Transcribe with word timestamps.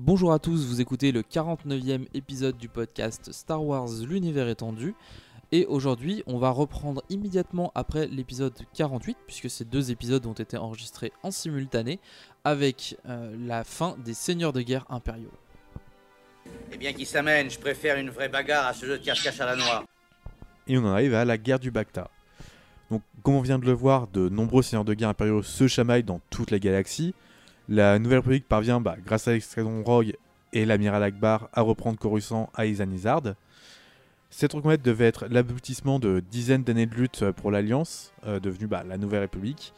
Bonjour 0.00 0.32
à 0.32 0.38
tous, 0.38 0.64
vous 0.64 0.80
écoutez 0.80 1.10
le 1.10 1.22
49e 1.22 2.06
épisode 2.14 2.56
du 2.56 2.68
podcast 2.68 3.32
Star 3.32 3.64
Wars 3.64 3.88
L'univers 4.08 4.48
étendu. 4.48 4.94
Et 5.50 5.66
aujourd'hui, 5.66 6.22
on 6.28 6.38
va 6.38 6.50
reprendre 6.50 7.02
immédiatement 7.10 7.72
après 7.74 8.06
l'épisode 8.06 8.54
48, 8.74 9.18
puisque 9.26 9.50
ces 9.50 9.64
deux 9.64 9.90
épisodes 9.90 10.24
ont 10.26 10.34
été 10.34 10.56
enregistrés 10.56 11.12
en 11.24 11.32
simultané, 11.32 11.98
avec 12.44 12.96
euh, 13.08 13.34
la 13.44 13.64
fin 13.64 13.96
des 14.04 14.14
Seigneurs 14.14 14.52
de 14.52 14.62
guerre 14.62 14.86
impériaux. 14.88 15.32
Eh 16.70 16.76
bien, 16.76 16.92
qui 16.92 17.04
s'amène 17.04 17.50
Je 17.50 17.58
préfère 17.58 17.98
une 17.98 18.10
vraie 18.10 18.28
bagarre 18.28 18.68
à 18.68 18.74
ce 18.74 18.86
jeu 18.86 18.98
de 18.98 19.04
cache-cache 19.04 19.40
à 19.40 19.46
la 19.46 19.56
noix. 19.56 19.84
Et 20.68 20.78
on 20.78 20.84
en 20.84 20.92
arrive 20.92 21.14
à 21.14 21.24
la 21.24 21.36
guerre 21.36 21.58
du 21.58 21.72
Bacta. 21.72 22.08
Donc, 22.92 23.02
comme 23.24 23.34
on 23.34 23.42
vient 23.42 23.58
de 23.58 23.66
le 23.66 23.72
voir, 23.72 24.06
de 24.06 24.28
nombreux 24.28 24.62
seigneurs 24.62 24.84
de 24.84 24.94
guerre 24.94 25.08
impériaux 25.08 25.42
se 25.42 25.66
chamaillent 25.66 26.04
dans 26.04 26.20
toute 26.30 26.52
la 26.52 26.60
galaxie. 26.60 27.16
La 27.68 27.98
Nouvelle 27.98 28.20
République 28.20 28.48
parvient, 28.48 28.80
bah, 28.80 28.96
grâce 29.04 29.28
à 29.28 29.32
l'extraction 29.32 29.84
Rogue 29.84 30.14
et 30.54 30.64
l'amiral 30.64 31.02
Akbar, 31.02 31.50
à 31.52 31.60
reprendre 31.60 31.98
Coruscant 31.98 32.48
à 32.54 32.64
Izanizard. 32.64 33.34
Cette 34.30 34.54
reconquête 34.54 34.82
devait 34.82 35.06
être 35.06 35.26
l'aboutissement 35.26 35.98
de 35.98 36.20
dizaines 36.20 36.62
d'années 36.62 36.86
de 36.86 36.94
lutte 36.94 37.30
pour 37.32 37.50
l'Alliance, 37.50 38.12
euh, 38.26 38.40
devenue 38.40 38.66
bah, 38.66 38.84
la 38.88 38.96
Nouvelle 38.96 39.20
République. 39.20 39.74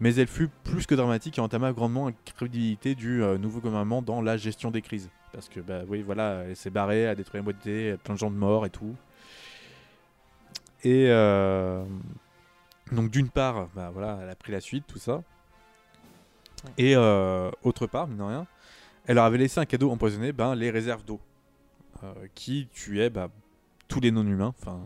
Mais 0.00 0.14
elle 0.16 0.26
fut 0.26 0.48
plus 0.64 0.86
que 0.86 0.94
dramatique 0.94 1.38
et 1.38 1.40
entama 1.40 1.72
grandement 1.72 2.08
la 2.08 2.14
crédibilité 2.34 2.94
du 2.94 3.22
euh, 3.22 3.38
nouveau 3.38 3.60
gouvernement 3.60 4.02
dans 4.02 4.20
la 4.20 4.36
gestion 4.36 4.70
des 4.70 4.82
crises. 4.82 5.08
Parce 5.32 5.48
que, 5.48 5.60
bah 5.60 5.82
oui, 5.88 6.02
voilà, 6.02 6.44
elle 6.48 6.56
s'est 6.56 6.70
barrée, 6.70 7.08
a 7.08 7.14
détruit 7.14 7.38
la 7.38 7.44
moitié, 7.44 7.96
plein 8.04 8.14
de 8.14 8.18
gens 8.18 8.30
de 8.30 8.36
morts 8.36 8.66
et 8.66 8.70
tout. 8.70 8.94
Et 10.82 11.06
euh, 11.08 11.82
donc, 12.92 13.10
d'une 13.10 13.30
part, 13.30 13.68
bah, 13.74 13.90
voilà, 13.92 14.18
elle 14.22 14.28
a 14.28 14.34
pris 14.34 14.52
la 14.52 14.60
suite, 14.60 14.84
tout 14.86 14.98
ça. 14.98 15.22
Et 16.78 16.94
euh, 16.96 17.50
autre 17.62 17.86
part, 17.86 18.06
mine 18.08 18.18
de 18.18 18.22
rien, 18.22 18.46
elle 19.06 19.16
leur 19.16 19.24
avait 19.24 19.38
laissé 19.38 19.60
un 19.60 19.66
cadeau 19.66 19.90
empoisonné, 19.90 20.32
ben, 20.32 20.54
les 20.54 20.70
réserves 20.70 21.04
d'eau, 21.04 21.20
euh, 22.02 22.12
qui 22.34 22.68
tuaient 22.72 23.10
bah, 23.10 23.28
tous 23.88 24.00
les 24.00 24.10
non-humains, 24.10 24.54
enfin, 24.60 24.80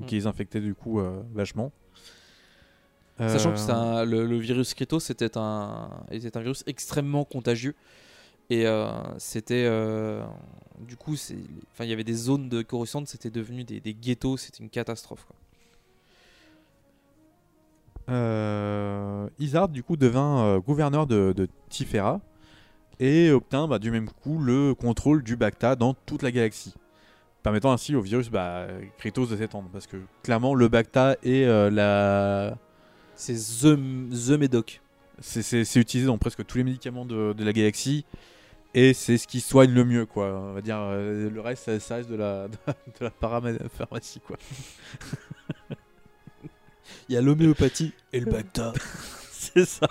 Mm. 0.00 0.04
qui 0.06 0.14
les 0.14 0.26
infectaient 0.28 0.60
du 0.60 0.74
coup 0.74 1.00
euh, 1.00 1.20
vachement. 1.34 1.72
Sachant 3.18 3.50
que 3.50 3.56
Euh, 3.56 3.58
c'est 3.58 3.72
un- 3.72 4.04
le, 4.04 4.24
le 4.24 4.38
virus 4.38 4.72
Krytos 4.72 5.10
était 5.10 5.36
un, 5.36 5.90
était 6.10 6.36
un 6.36 6.40
virus 6.40 6.62
extrêmement 6.66 7.24
contagieux. 7.24 7.74
Et 8.50 8.64
c'était. 9.18 9.68
du 10.80 10.96
coup, 10.96 11.14
il 11.80 11.86
y 11.86 11.92
avait 11.92 12.02
des 12.04 12.14
zones 12.14 12.48
de 12.48 12.62
Coruscant, 12.62 13.04
c'était 13.06 13.30
devenu 13.30 13.62
des, 13.64 13.78
des 13.80 13.94
ghettos, 13.94 14.38
c'était 14.38 14.62
une 14.62 14.70
catastrophe. 14.70 15.24
quoi. 15.26 15.36
Euh, 18.10 19.28
Izard 19.38 19.68
du 19.68 19.82
coup 19.82 19.96
devint 19.96 20.44
euh, 20.44 20.60
gouverneur 20.60 21.06
de, 21.06 21.32
de 21.36 21.48
Tifera 21.68 22.20
et 22.98 23.30
obtint 23.30 23.68
bah, 23.68 23.78
du 23.78 23.90
même 23.90 24.08
coup 24.10 24.38
le 24.38 24.74
contrôle 24.74 25.22
du 25.22 25.36
Bacta 25.36 25.76
dans 25.76 25.94
toute 25.94 26.22
la 26.22 26.30
galaxie, 26.32 26.74
permettant 27.42 27.72
ainsi 27.72 27.94
au 27.94 28.00
virus 28.02 28.30
bah, 28.30 28.66
Krytos 28.98 29.26
de 29.30 29.36
s'étendre 29.36 29.68
parce 29.72 29.86
que 29.86 29.96
clairement 30.22 30.54
le 30.54 30.68
Bacta 30.68 31.16
et 31.22 31.46
euh, 31.46 31.70
la 31.70 32.56
C'est 33.14 33.34
The, 33.34 33.76
The 33.76 34.38
Medoc. 34.38 34.80
c'est- 35.20 35.42
c'est 35.42 35.64
c'est 35.64 35.80
utilisé 35.80 36.06
dans 36.06 36.18
presque 36.18 36.44
tous 36.46 36.58
les 36.58 36.64
médicaments 36.64 37.04
de, 37.04 37.32
de 37.32 37.44
la 37.44 37.52
galaxie 37.52 38.04
et 38.74 38.92
c'est 38.94 39.18
ce 39.18 39.26
qui 39.26 39.40
soigne 39.40 39.72
le 39.72 39.84
mieux 39.84 40.06
quoi. 40.06 40.26
On 40.50 40.52
va 40.54 40.60
dire 40.62 40.78
euh, 40.80 41.30
le 41.30 41.40
reste 41.40 41.64
ça, 41.64 41.78
ça 41.80 41.94
reste 41.96 42.10
de 42.10 42.16
la 42.16 42.48
de 42.48 42.54
la 43.04 43.10
parapharmacie 43.10 44.20
quoi. 44.20 44.36
Il 47.10 47.14
y 47.14 47.16
a 47.16 47.22
l'homéopathie 47.22 47.92
et 48.12 48.20
le 48.20 48.30
Bacta. 48.30 48.72
C'est 49.32 49.64
ça. 49.64 49.88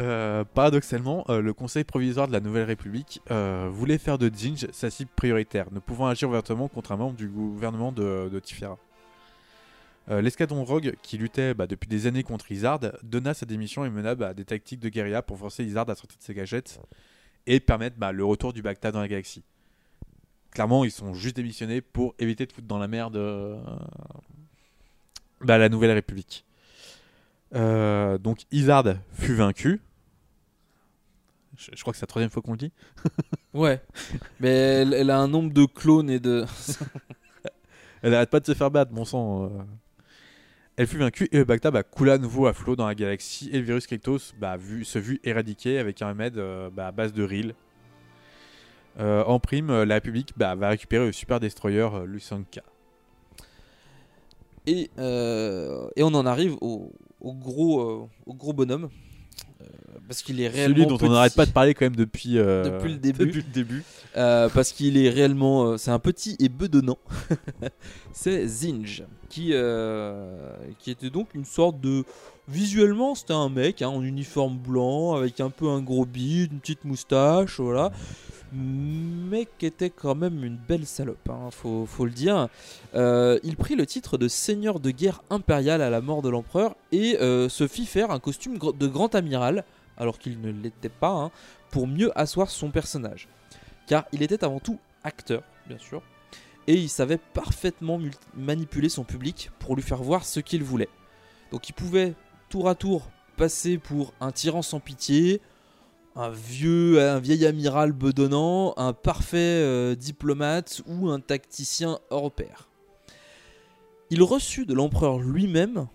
Euh, 0.00 0.42
paradoxalement, 0.52 1.24
euh, 1.28 1.40
le 1.40 1.52
Conseil 1.52 1.84
provisoire 1.84 2.26
de 2.26 2.32
la 2.32 2.40
Nouvelle 2.40 2.64
République 2.64 3.22
euh, 3.30 3.68
voulait 3.70 3.98
faire 3.98 4.18
de 4.18 4.28
Zinj 4.34 4.66
sa 4.72 4.90
cible 4.90 5.12
prioritaire, 5.14 5.70
ne 5.70 5.78
pouvant 5.78 6.08
agir 6.08 6.28
ouvertement 6.28 6.66
contre 6.66 6.90
un 6.90 6.96
membre 6.96 7.14
du 7.14 7.28
gouvernement 7.28 7.92
de, 7.92 8.28
de 8.28 8.40
Tifera. 8.40 8.78
Euh, 10.08 10.20
L'escadron 10.20 10.64
Rogue, 10.64 10.96
qui 11.00 11.16
luttait 11.16 11.54
bah, 11.54 11.68
depuis 11.68 11.86
des 11.86 12.08
années 12.08 12.24
contre 12.24 12.50
Izard, 12.50 12.80
donna 13.04 13.32
sa 13.32 13.46
démission 13.46 13.84
et 13.84 13.90
mena 13.90 14.16
bah, 14.16 14.34
des 14.34 14.44
tactiques 14.44 14.80
de 14.80 14.88
guérilla 14.88 15.22
pour 15.22 15.38
forcer 15.38 15.62
Izard 15.62 15.88
à 15.88 15.94
sortir 15.94 16.18
de 16.18 16.24
ses 16.24 16.34
gadgets 16.34 16.80
et 17.46 17.60
permettre 17.60 17.96
bah, 17.96 18.10
le 18.10 18.24
retour 18.24 18.52
du 18.52 18.60
Bacta 18.60 18.90
dans 18.90 19.00
la 19.00 19.06
galaxie. 19.06 19.44
Clairement, 20.54 20.84
ils 20.84 20.90
sont 20.92 21.14
juste 21.14 21.36
démissionnés 21.36 21.80
pour 21.80 22.14
éviter 22.18 22.46
de 22.46 22.52
foutre 22.52 22.68
dans 22.68 22.78
la 22.78 22.86
merde 22.88 23.16
euh, 23.16 23.60
bah, 25.40 25.58
la 25.58 25.68
Nouvelle 25.68 25.90
République. 25.90 26.44
Euh, 27.54 28.18
donc 28.18 28.42
Izard 28.52 28.84
fut 29.12 29.34
vaincu. 29.34 29.80
Je, 31.56 31.70
je 31.74 31.80
crois 31.82 31.92
que 31.92 31.98
c'est 31.98 32.04
la 32.04 32.08
troisième 32.08 32.30
fois 32.30 32.40
qu'on 32.42 32.52
le 32.52 32.58
dit. 32.58 32.72
Ouais. 33.54 33.80
Mais 34.40 34.48
elle, 34.48 34.94
elle 34.94 35.10
a 35.10 35.18
un 35.20 35.28
nombre 35.28 35.52
de 35.52 35.64
clones 35.64 36.10
et 36.10 36.18
de. 36.18 36.44
Elle 38.02 38.12
arrête 38.12 38.28
pas 38.28 38.40
de 38.40 38.46
se 38.46 38.52
faire 38.52 38.68
battre, 38.68 38.90
bon 38.90 39.04
sang. 39.04 39.44
euh. 39.44 39.48
Elle 40.76 40.88
fut 40.88 40.98
vaincue 40.98 41.28
et 41.30 41.38
le 41.38 41.44
Bacta 41.44 41.70
bah, 41.70 41.84
coula 41.84 42.14
à 42.14 42.18
nouveau 42.18 42.48
à 42.48 42.52
flot 42.52 42.74
dans 42.74 42.88
la 42.88 42.96
galaxie 42.96 43.48
et 43.52 43.58
le 43.58 43.64
virus 43.64 43.86
Kryptos 43.86 44.34
bah, 44.40 44.56
vu, 44.56 44.84
se 44.84 44.98
vit 44.98 45.20
éradiqué 45.22 45.78
avec 45.78 46.02
un 46.02 46.08
remède 46.08 46.34
bah, 46.72 46.88
à 46.88 46.90
base 46.92 47.12
de 47.12 47.22
Ril. 47.22 47.54
Euh, 49.00 49.24
en 49.24 49.40
prime, 49.40 49.70
euh, 49.70 49.84
la 49.84 49.96
République 49.96 50.32
bah, 50.36 50.54
va 50.54 50.68
récupérer 50.68 51.06
le 51.06 51.12
super 51.12 51.40
destroyer 51.40 51.80
euh, 51.80 52.06
Lusanka. 52.06 52.62
Et, 54.66 54.90
euh, 54.98 55.88
et 55.96 56.02
on 56.02 56.14
en 56.14 56.24
arrive 56.24 56.56
au, 56.60 56.92
au 57.20 57.34
gros, 57.34 58.08
au 58.26 58.34
gros 58.34 58.52
bonhomme. 58.52 58.88
Parce 60.06 60.22
qu'il 60.22 60.40
est 60.40 60.48
réellement. 60.48 60.76
Celui 60.76 60.86
dont 60.86 60.98
on 61.00 61.10
n'arrête 61.10 61.34
pas 61.34 61.46
de 61.46 61.50
parler 61.50 61.72
quand 61.72 61.86
même 61.86 61.96
depuis, 61.96 62.34
Depuis 62.34 62.92
le 62.92 62.98
début. 62.98 63.26
depuis 63.26 63.42
le 63.42 63.52
début. 63.52 63.84
Parce 64.14 64.72
qu'il 64.72 64.98
est 64.98 65.08
réellement. 65.08 65.78
c'est 65.78 65.90
un 65.90 65.98
petit 65.98 66.36
et 66.40 66.48
bedonnant. 66.50 66.98
c'est 68.12 68.46
Zinj. 68.46 69.04
Qui, 69.30 69.54
qui 70.78 70.90
était 70.90 71.10
donc 71.10 71.34
une 71.34 71.46
sorte 71.46 71.80
de. 71.80 72.04
Visuellement, 72.48 73.14
c'était 73.14 73.32
un 73.32 73.48
mec 73.48 73.80
hein, 73.80 73.88
en 73.88 74.02
uniforme 74.02 74.58
blanc, 74.58 75.14
avec 75.14 75.40
un 75.40 75.48
peu 75.48 75.68
un 75.68 75.80
gros 75.80 76.04
bide, 76.04 76.52
une 76.52 76.60
petite 76.60 76.84
moustache, 76.84 77.58
voilà. 77.58 77.90
Mais 78.56 79.48
qui 79.58 79.66
était 79.66 79.90
quand 79.90 80.14
même 80.14 80.44
une 80.44 80.56
belle 80.56 80.86
salope, 80.86 81.28
hein, 81.28 81.50
faut, 81.50 81.86
le 82.04 82.10
dire. 82.10 82.48
Euh, 82.94 83.40
il 83.42 83.56
prit 83.56 83.74
le 83.74 83.84
titre 83.84 84.16
de 84.16 84.28
seigneur 84.28 84.78
de 84.78 84.92
guerre 84.92 85.22
impérial 85.28 85.82
à 85.82 85.90
la 85.90 86.00
mort 86.00 86.22
de 86.22 86.28
l'empereur 86.28 86.76
et 86.92 87.18
euh, 87.20 87.48
se 87.48 87.66
fit 87.66 87.86
faire 87.86 88.12
un 88.12 88.20
costume 88.20 88.58
de 88.58 88.86
grand 88.86 89.14
amiral, 89.16 89.64
alors 89.96 90.18
qu'il 90.18 90.40
ne 90.40 90.52
l'était 90.52 90.88
pas, 90.88 91.10
hein, 91.10 91.30
pour 91.70 91.88
mieux 91.88 92.16
asseoir 92.16 92.48
son 92.48 92.70
personnage. 92.70 93.28
Car 93.88 94.04
il 94.12 94.22
était 94.22 94.44
avant 94.44 94.60
tout 94.60 94.78
acteur, 95.02 95.42
bien 95.66 95.78
sûr. 95.78 96.02
et 96.66 96.74
il 96.74 96.88
savait 96.88 97.18
parfaitement 97.18 98.00
manipuler 98.34 98.88
son 98.88 99.04
public 99.04 99.50
pour 99.58 99.74
lui 99.74 99.82
faire 99.82 100.02
voir 100.02 100.24
ce 100.24 100.40
qu'il 100.40 100.62
voulait. 100.62 100.88
Donc 101.50 101.68
il 101.68 101.72
pouvait 101.72 102.14
tour 102.48 102.68
à 102.68 102.74
tour 102.74 103.10
passer 103.36 103.78
pour 103.78 104.12
un 104.20 104.30
tyran 104.30 104.62
sans 104.62 104.80
pitié, 104.80 105.40
un 106.16 106.30
vieux, 106.30 107.00
un 107.00 107.18
vieil 107.18 107.44
amiral 107.46 107.92
bedonnant, 107.92 108.74
un 108.76 108.92
parfait 108.92 109.36
euh, 109.38 109.94
diplomate 109.94 110.82
ou 110.86 111.08
un 111.10 111.20
tacticien 111.20 111.98
hors 112.10 112.30
pair. 112.30 112.68
Il 114.10 114.22
reçut 114.22 114.64
de 114.66 114.74
l'empereur 114.74 115.18
lui-même, 115.18 115.86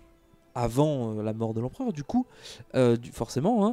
avant 0.54 1.14
euh, 1.14 1.22
la 1.22 1.32
mort 1.32 1.54
de 1.54 1.60
l'empereur 1.60 1.92
du 1.92 2.02
coup, 2.02 2.26
euh, 2.74 2.96
du- 2.96 3.12
forcément, 3.12 3.66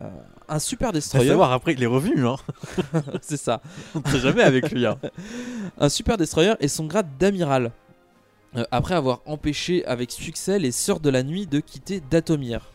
hein, 0.00 0.10
un 0.48 0.58
super 0.58 0.88
Faut 0.88 0.94
destroyer. 0.94 1.28
savoir, 1.28 1.52
après, 1.52 1.74
il 1.74 1.82
est 1.82 1.86
revenu. 1.86 2.26
Hein. 2.26 2.36
C'est 3.22 3.36
ça. 3.36 3.60
On 3.94 4.00
ne 4.00 4.08
sait 4.08 4.18
jamais 4.20 4.42
avec 4.42 4.70
lui. 4.72 4.84
Hein. 4.86 4.98
un 5.78 5.88
super 5.88 6.16
destroyer 6.16 6.54
et 6.60 6.68
son 6.68 6.86
grade 6.86 7.06
d'amiral. 7.18 7.70
après 8.70 8.94
avoir 8.94 9.20
empêché 9.26 9.84
avec 9.86 10.10
succès 10.10 10.58
les 10.58 10.72
Sœurs 10.72 11.00
de 11.00 11.10
la 11.10 11.22
Nuit 11.22 11.46
de 11.46 11.60
quitter 11.60 12.00
Datomir. 12.10 12.70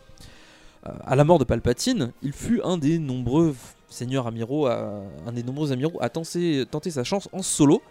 Euh, 0.87 0.91
à 1.05 1.15
la 1.15 1.23
mort 1.23 1.39
de 1.39 1.43
Palpatine, 1.43 2.11
il 2.21 2.31
fut 2.33 2.61
un 2.63 2.77
des 2.77 2.99
nombreux 2.99 3.55
seigneurs 3.89 4.27
amiraux, 4.27 4.67
à- 4.67 5.01
un 5.25 5.31
des 5.31 5.43
nombreux 5.43 5.71
amiraux 5.71 5.97
à 6.01 6.09
tenter, 6.09 6.65
sa 6.89 7.03
chance 7.03 7.27
en 7.33 7.41
solo. 7.41 7.81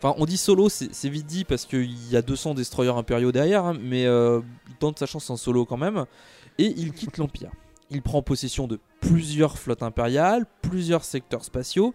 Enfin, 0.00 0.14
on 0.18 0.26
dit 0.26 0.36
solo, 0.36 0.68
c'est 0.68 0.92
c'est 0.94 1.08
vite 1.08 1.26
dit 1.26 1.44
parce 1.44 1.64
qu'il 1.66 2.10
y 2.10 2.16
a 2.16 2.22
200 2.22 2.54
destroyers 2.54 2.92
impériaux 2.92 3.32
derrière, 3.32 3.64
hein, 3.64 3.76
mais 3.80 4.06
euh, 4.06 4.40
il 4.68 4.74
tente 4.76 4.98
sa 4.98 5.06
chance 5.06 5.28
en 5.30 5.36
solo 5.36 5.64
quand 5.64 5.76
même. 5.76 6.04
Et 6.58 6.72
il 6.76 6.92
quitte 6.92 7.18
l'Empire. 7.18 7.50
Il 7.90 8.02
prend 8.02 8.22
possession 8.22 8.66
de 8.66 8.78
plusieurs 9.00 9.58
flottes 9.58 9.82
impériales, 9.82 10.44
plusieurs 10.62 11.04
secteurs 11.04 11.44
spatiaux, 11.44 11.94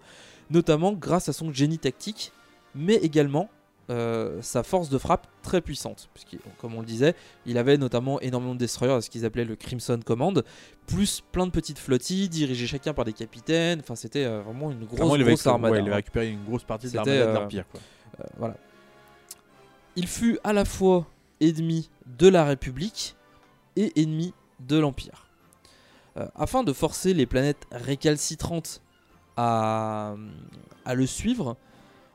notamment 0.49 0.93
grâce 0.93 1.29
à 1.29 1.33
son 1.33 1.51
génie 1.53 1.79
tactique, 1.79 2.31
mais 2.75 2.95
également 2.95 3.49
euh, 3.89 4.41
sa 4.41 4.63
force 4.63 4.87
de 4.87 4.97
frappe 4.97 5.27
très 5.41 5.59
puissante. 5.59 6.09
Puisque, 6.13 6.37
comme 6.57 6.73
on 6.75 6.79
le 6.79 6.85
disait, 6.85 7.15
il 7.45 7.57
avait 7.57 7.77
notamment 7.77 8.19
énormément 8.21 8.53
de 8.53 8.59
destroyers, 8.59 9.01
ce 9.01 9.09
qu'ils 9.09 9.25
appelaient 9.25 9.43
le 9.43 9.57
Crimson 9.57 9.99
Command, 10.05 10.41
plus 10.87 11.21
plein 11.31 11.45
de 11.45 11.51
petites 11.51 11.79
flottilles 11.79 12.29
dirigées 12.29 12.67
chacun 12.67 12.93
par 12.93 13.03
des 13.03 13.11
capitaines. 13.13 13.79
Enfin, 13.81 13.95
c'était 13.95 14.23
euh, 14.23 14.41
vraiment 14.41 14.71
une 14.71 14.85
grosse, 14.85 14.95
Clairement, 14.95 15.15
il 15.17 15.25
grosse 15.25 15.47
armada. 15.47 15.73
ouais, 15.73 15.79
il 15.79 15.81
avait 15.81 15.91
hein. 15.91 15.95
récupéré 15.95 16.29
une 16.29 16.45
grosse 16.45 16.63
partie 16.63 16.89
de 16.89 16.95
l'armada 16.95 17.17
de 17.17 17.29
euh, 17.29 17.33
l'Empire. 17.33 17.65
Euh, 18.19 18.23
voilà. 18.37 18.55
Il 19.97 20.07
fut 20.07 20.39
à 20.43 20.53
la 20.53 20.63
fois 20.63 21.05
ennemi 21.41 21.89
de 22.05 22.29
la 22.29 22.45
République 22.45 23.15
et 23.75 24.01
ennemi 24.01 24.33
de 24.59 24.77
l'Empire. 24.77 25.27
Afin 26.35 26.63
de 26.63 26.73
forcer 26.73 27.15
les 27.15 27.25
planètes 27.25 27.65
récalcitrantes 27.71 28.83
à, 29.35 30.13
à 30.85 30.93
le 30.93 31.07
suivre, 31.07 31.57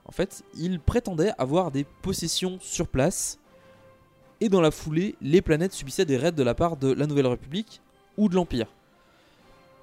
en 0.09 0.13
fait, 0.13 0.43
il 0.57 0.81
prétendait 0.81 1.33
avoir 1.39 1.71
des 1.71 1.85
possessions 1.85 2.59
sur 2.61 2.89
place. 2.89 3.39
Et 4.41 4.49
dans 4.49 4.61
la 4.61 4.71
foulée, 4.71 5.17
les 5.21 5.43
planètes 5.43 5.73
subissaient 5.73 6.07
des 6.07 6.17
raids 6.17 6.33
de 6.33 6.43
la 6.43 6.55
part 6.55 6.77
de 6.77 6.93
la 6.93 7.07
Nouvelle 7.07 7.27
République 7.27 7.83
ou 8.17 8.29
de 8.29 8.35
l'Empire. 8.35 8.69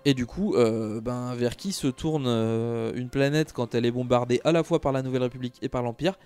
Et 0.04 0.14
du 0.14 0.26
coup, 0.26 0.56
euh, 0.56 1.02
ben, 1.02 1.36
vers 1.36 1.56
qui 1.56 1.72
se 1.72 1.88
tourne 1.88 2.26
euh, 2.28 2.94
une 2.96 3.10
planète 3.10 3.54
quand 3.54 3.76
elle 3.76 3.86
est 3.86 3.92
bombardée 3.92 4.42
à 4.44 4.52
la 4.52 4.64
fois 4.64 4.80
par 4.82 4.92
la 4.92 5.02
Nouvelle 5.02 5.24
République 5.24 5.58
et 5.62 5.70
par 5.70 5.84
l'Empire? 5.84 6.18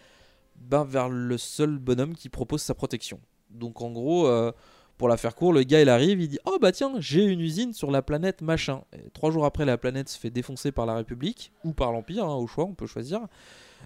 Ben, 0.56 0.84
Vers 0.84 1.10
le 1.10 1.38
seul 1.38 1.78
bonhomme 1.78 2.13
qui 2.13 2.30
propose 2.30 2.62
sa 2.62 2.74
protection. 2.74 3.19
Donc 3.50 3.81
en 3.81 3.92
gros, 3.92 4.28
euh, 4.28 4.51
pour 4.98 5.07
la 5.07 5.18
faire 5.18 5.36
court, 5.36 5.54
le 5.54 5.63
gars 5.63 5.81
il 5.81 5.90
arrive, 5.90 6.22
il 6.22 6.28
dit 6.28 6.40
Oh 6.46 6.57
bah 6.62 6.72
tiens, 6.72 6.94
j'ai 7.00 7.24
une 7.24 7.40
usine 7.40 7.74
sur 7.74 7.90
la 7.90 8.01
planète 8.01 8.42
machin. 8.42 8.81
Et 8.94 9.10
trois 9.12 9.31
jours 9.31 9.46
après, 9.46 9.66
la 9.66 9.78
planète 9.78 10.10
se 10.10 10.19
fait 10.19 10.30
défoncer 10.30 10.72
par 10.72 10.86
la 10.86 10.96
République 10.96 11.54
ou 11.63 11.74
par 11.74 11.92
l'Empire, 11.94 12.25
hein, 12.25 12.36
au 12.36 12.48
choix, 12.48 12.66
on 12.66 12.74
peut 12.74 12.88
choisir. 12.88 13.22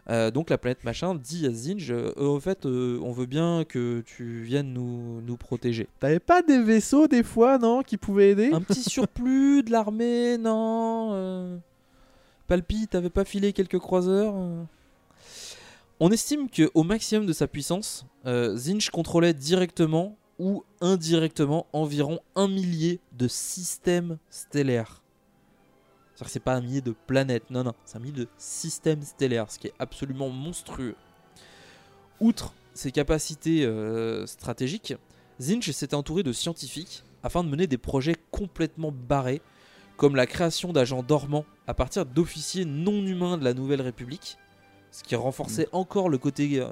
Euh, 0.09 0.31
donc 0.31 0.50
la 0.50 0.57
planète 0.57 0.83
machin 0.83 1.15
dit 1.15 1.47
à 1.47 1.51
Zinj 1.51 1.91
euh, 1.91 2.11
Au 2.17 2.39
fait, 2.39 2.65
euh, 2.65 3.00
on 3.03 3.11
veut 3.11 3.25
bien 3.25 3.63
que 3.63 4.03
tu 4.05 4.41
viennes 4.41 4.73
nous, 4.73 5.21
nous 5.21 5.38
protéger. 5.38 5.88
T'avais 6.00 6.19
pas 6.19 6.41
des 6.41 6.61
vaisseaux 6.61 7.07
des 7.07 7.23
fois, 7.23 7.57
non, 7.57 7.83
qui 7.83 7.97
pouvaient 7.97 8.31
aider 8.31 8.51
Un 8.51 8.61
petit 8.61 8.83
surplus 8.83 9.63
de 9.63 9.71
l'armée, 9.71 10.38
non 10.38 11.61
Palpi, 12.47 12.88
t'avais 12.88 13.09
pas 13.09 13.23
filé 13.23 13.53
quelques 13.53 13.79
croiseurs 13.79 14.35
On 16.00 16.11
estime 16.11 16.50
que 16.50 16.69
au 16.73 16.83
maximum 16.83 17.25
de 17.25 17.33
sa 17.33 17.47
puissance, 17.47 18.05
Zinch 18.25 18.89
contrôlait 18.89 19.33
directement 19.33 20.17
ou 20.39 20.63
indirectement 20.81 21.67
environ 21.71 22.19
un 22.35 22.50
millier 22.50 23.00
de 23.13 23.29
systèmes 23.29 24.17
stellaires. 24.29 25.02
C'est-à-dire 26.13 26.27
que 26.27 26.31
c'est 26.31 26.39
pas 26.39 26.54
un 26.54 26.62
millier 26.62 26.81
de 26.81 26.94
planètes, 27.07 27.50
non, 27.50 27.63
non, 27.63 27.74
c'est 27.86 27.98
un 27.98 28.00
millier 28.00 28.13
de 28.13 28.27
systèmes 28.38 29.01
stellaires, 29.01 29.50
ce 29.50 29.57
qui 29.57 29.68
est 29.68 29.74
absolument 29.80 30.30
monstrueux. 30.30 30.95
Outre 32.19 32.54
ses 32.75 32.92
capacités 32.92 33.65
euh, 33.65 34.27
stratégiques, 34.27 34.94
Zinch 35.42 35.71
s'était 35.71 35.95
entouré 35.95 36.21
de 36.21 36.31
scientifiques 36.31 37.04
afin 37.24 37.44
de 37.44 37.50
mener 37.50 37.65
des 37.65 37.80
projets 37.80 38.15
complètement 38.30 38.92
barrés, 38.92 39.42
comme 39.98 40.15
la 40.15 40.27
création 40.27 40.71
d'agents 40.71 41.01
dormants 41.01 41.45
à 41.65 41.74
partir 41.74 42.06
d'officiers 42.06 42.65
non 42.65 43.04
humains 43.06 43.38
de 43.38 43.44
la 43.44 43.56
Nouvelle 43.56 43.81
République, 43.81 44.38
ce 44.92 45.04
qui 45.04 45.15
renforçait 45.15 45.68
encore 45.71 46.10
le 46.10 46.19
côté 46.19 46.60
euh, 46.60 46.68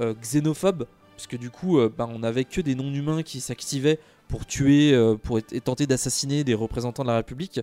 euh, 0.00 0.14
xénophobe, 0.14 0.86
puisque 1.16 1.38
du 1.38 1.50
coup, 1.50 1.78
ben, 1.96 2.08
on 2.12 2.20
n'avait 2.20 2.44
que 2.44 2.60
des 2.60 2.74
non 2.74 2.92
humains 2.92 3.22
qui 3.22 3.40
s'activaient 3.40 4.00
pour 4.26 4.46
tuer, 4.46 4.98
pour 5.22 5.38
et 5.38 5.60
tenter 5.60 5.86
d'assassiner 5.86 6.42
des 6.42 6.54
représentants 6.54 7.02
de 7.02 7.08
la 7.08 7.16
République, 7.16 7.60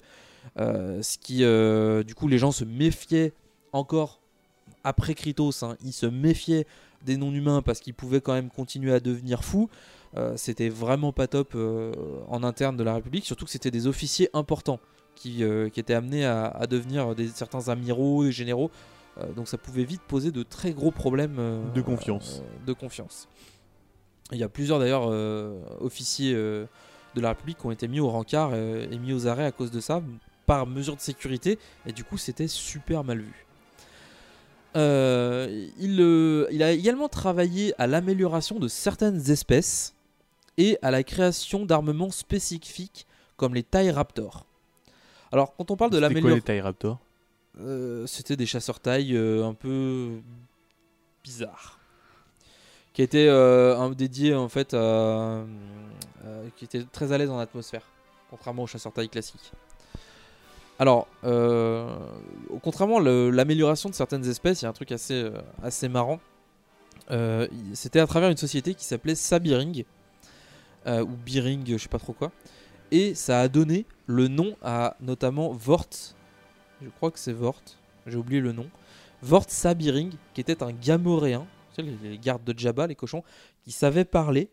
ce 0.57 1.18
qui, 1.18 1.44
euh, 1.44 2.04
du 2.04 2.16
coup, 2.16 2.28
les 2.28 2.38
gens 2.38 2.51
se 2.51 2.63
méfiaient 2.66 3.34
encore 3.72 4.19
après 4.84 5.13
Kritos, 5.13 5.63
hein, 5.63 5.75
ils 5.84 5.94
se 5.94 6.06
méfiaient 6.06 6.66
des 7.06 7.18
non-humains 7.18 7.62
parce 7.62 7.80
qu'ils 7.80 7.94
pouvaient 7.94 8.22
quand 8.22 8.34
même 8.34 8.50
continuer 8.50 8.94
à 8.94 9.00
devenir 9.00 9.44
fous. 9.44 9.69
Euh, 10.18 10.34
c'était 10.38 10.69
vraiment 10.69 11.12
pas 11.13 11.28
top 11.28 11.54
euh, 11.56 11.94
en 12.30 12.44
interne 12.44 12.75
de 12.78 12.84
la 12.84 12.96
République, 12.96 13.25
surtout 13.25 13.46
que 13.46 13.51
c'était 13.51 13.72
des 13.72 13.86
officiers 13.88 14.30
importants 14.34 14.80
qui, 15.16 15.44
euh, 15.44 15.69
qui 15.69 15.80
étaient 15.80 15.94
amenés 15.94 16.25
à, 16.25 16.46
à 16.48 16.66
devenir 16.66 17.13
des, 17.13 17.28
certains 17.28 17.69
amiraux, 17.69 18.24
des 18.24 18.31
généraux. 18.31 18.72
Euh, 19.19 19.31
donc 19.34 19.48
ça 19.48 19.57
pouvait 19.57 19.84
vite 19.84 20.02
poser 20.07 20.31
de 20.31 20.42
très 20.44 20.72
gros 20.72 20.92
problèmes 20.92 21.36
euh, 21.40 21.62
De 21.74 21.81
confiance. 21.81 22.42
euh, 22.44 22.66
de 22.66 22.74
confiance. 22.74 23.28
Il 24.31 24.38
y 24.38 24.44
a 24.44 24.50
plusieurs 24.50 24.80
d'ailleurs 24.80 25.07
euh, 25.10 25.60
officiers 25.81 26.34
euh, 26.36 26.66
de 27.16 27.22
la 27.22 27.30
République 27.30 27.57
qui 27.60 27.66
ont 27.68 27.72
été 27.72 27.88
mis 27.88 28.00
au 28.00 28.10
rencard 28.10 28.52
euh, 28.54 28.88
et 28.90 28.98
mis 28.98 29.13
aux 29.13 29.28
arrêts 29.28 29.45
à 29.45 29.52
cause 29.52 29.72
de 29.72 29.80
ça, 29.80 30.02
par 30.50 30.66
mesure 30.66 30.96
de 30.96 31.01
sécurité, 31.01 31.60
et 31.86 31.92
du 31.92 32.04
coup 32.04 32.18
c'était 32.18 32.48
super 32.48 33.04
mal 33.04 33.19
vu. 33.19 33.46
Euh, 34.75 35.68
il, 35.78 36.01
euh, 36.01 36.48
il 36.51 36.63
a 36.63 36.72
également 36.72 37.07
travaillé 37.07 37.73
à 37.78 37.85
l'amélioration 37.85 38.57
de 38.59 38.68
certaines 38.68 39.30
espèces 39.30 39.94
et 40.57 40.80
à 40.81 40.90
la 40.90 41.04
création 41.04 41.66
d'armements 41.68 42.09
spécifiques 42.09 43.06
comme 43.38 43.54
les 43.54 43.62
TIE 43.64 43.92
Raptor. 43.92 44.45
Alors, 45.31 45.56
quand 45.56 45.69
on 45.69 45.76
parle 45.78 45.92
de 45.92 45.97
C'était 45.97 46.07
quoi 46.07 46.14
l'amélioration. 46.16 46.44
les 46.47 46.56
TIE 46.57 46.62
Raptor 46.62 46.97
Euh, 47.59 48.07
c'était 48.07 48.35
des 48.35 48.45
chasseurs 48.47 48.80
taille 48.80 49.16
un 49.18 49.54
peu 49.54 50.19
bizarres 51.23 51.78
qui 52.94 53.02
étaient 53.04 53.30
un- 53.30 53.92
dédiés 53.92 54.33
en 54.33 54.50
fait 54.50 54.73
à, 54.73 55.44
qui 56.57 56.66
étaient 56.66 56.83
très 56.92 57.12
à 57.12 57.18
l'aise 57.19 57.30
en 57.30 57.38
atmosphère 57.40 57.83
contrairement 58.31 58.64
aux 58.64 58.68
chasseurs 58.68 58.94
taille 58.94 59.09
classiques 59.09 59.52
alors 60.80 61.07
euh, 61.24 61.95
contrairement 62.64 62.98
à 62.98 63.02
l'amélioration 63.02 63.90
de 63.90 63.95
certaines 63.95 64.26
espèces 64.26 64.62
il 64.62 64.64
y 64.64 64.66
a 64.66 64.69
un 64.69 64.74
truc 64.74 64.92
assez 64.92 65.14
euh, 65.14 65.90
marrant 65.90 66.19
Euh, 67.12 67.48
c'était 67.74 68.00
à 68.00 68.06
travers 68.06 68.30
une 68.30 68.38
société 68.38 68.76
qui 68.76 68.86
s'appelait 68.86 69.16
Sabiring 69.16 69.83
ou 70.86 71.16
Biring 71.26 71.66
je 71.66 71.78
sais 71.78 71.90
pas 71.90 71.98
trop 71.98 72.14
quoi 72.14 72.31
et 72.92 73.16
ça 73.16 73.42
a 73.42 73.48
donné 73.48 73.86
le 74.06 74.28
nom 74.28 74.56
à 74.62 74.95
notamment 75.02 75.52
Vort 75.52 75.90
je 76.81 76.90
crois 76.90 77.12
que 77.12 77.19
c'est 77.19 77.33
Vort, 77.33 77.62
j'ai 78.07 78.18
oublié 78.18 78.42
le 78.42 78.52
nom. 78.52 78.69
Vort 79.21 79.45
Sabiring, 79.48 80.14
qui 80.33 80.42
était 80.42 80.64
un 80.64 80.71
gamoréen, 80.71 81.45
les 81.78 82.18
gardes 82.18 82.44
de 82.44 82.57
Jabba, 82.57 82.88
les 82.88 82.95
cochons, 82.95 83.24
qui 83.64 83.71
savait 83.71 84.06
parler 84.06 84.50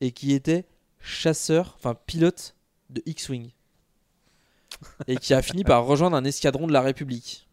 et 0.00 0.12
qui 0.12 0.32
était 0.32 0.64
chasseur, 1.00 1.74
enfin 1.76 1.94
pilote 2.06 2.54
de 2.90 3.02
X-Wing. 3.06 3.50
Et 5.06 5.16
qui 5.16 5.34
a 5.34 5.42
fini 5.42 5.64
par 5.64 5.84
rejoindre 5.84 6.16
un 6.16 6.24
escadron 6.24 6.66
de 6.66 6.72
la 6.72 6.80
République. 6.80 7.48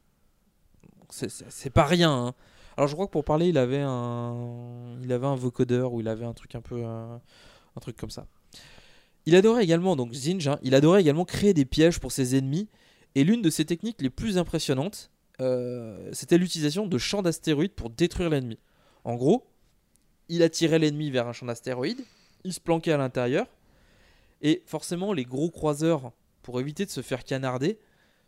C'est- 1.09 1.69
pas 1.69 1.85
rien. 1.85 2.11
hein. 2.11 2.33
Alors 2.77 2.87
je 2.87 2.93
crois 2.93 3.07
que 3.07 3.11
pour 3.11 3.25
parler, 3.25 3.47
il 3.47 3.57
avait 3.57 3.81
un, 3.81 4.97
il 5.03 5.11
avait 5.11 5.27
un 5.27 5.35
vocodeur 5.35 5.93
ou 5.93 5.99
il 6.01 6.07
avait 6.07 6.25
un 6.25 6.33
truc 6.33 6.55
un 6.55 6.61
peu, 6.61 6.81
euh, 6.83 7.17
un 7.75 7.79
truc 7.81 7.97
comme 7.97 8.09
ça. 8.09 8.25
Il 9.25 9.35
adorait 9.35 9.63
également, 9.63 9.95
donc 9.95 10.13
Zinj, 10.13 10.47
hein, 10.47 10.59
il 10.63 10.73
adorait 10.75 11.01
également 11.01 11.25
créer 11.25 11.53
des 11.53 11.65
pièges 11.65 11.99
pour 11.99 12.11
ses 12.11 12.37
ennemis 12.37 12.69
et 13.15 13.23
l'une 13.23 13.41
de 13.41 13.49
ses 13.49 13.65
techniques 13.65 14.01
les 14.01 14.09
plus 14.09 14.37
impressionnantes, 14.37 15.11
euh, 15.41 16.09
c'était 16.13 16.37
l'utilisation 16.37 16.87
de 16.87 16.97
champs 16.97 17.21
d'astéroïdes 17.21 17.73
pour 17.73 17.89
détruire 17.89 18.29
l'ennemi. 18.29 18.59
En 19.03 19.15
gros, 19.15 19.45
il 20.29 20.41
attirait 20.43 20.79
l'ennemi 20.79 21.11
vers 21.11 21.27
un 21.27 21.33
champ 21.33 21.47
d'astéroïdes, 21.47 22.01
il 22.45 22.53
se 22.53 22.59
planquait 22.61 22.93
à 22.93 22.97
l'intérieur, 22.97 23.47
et 24.41 24.63
forcément, 24.65 25.11
les 25.11 25.25
gros 25.25 25.49
croiseurs, 25.49 26.13
pour 26.41 26.59
éviter 26.59 26.85
de 26.85 26.91
se 26.91 27.01
faire 27.01 27.23
canarder, 27.23 27.79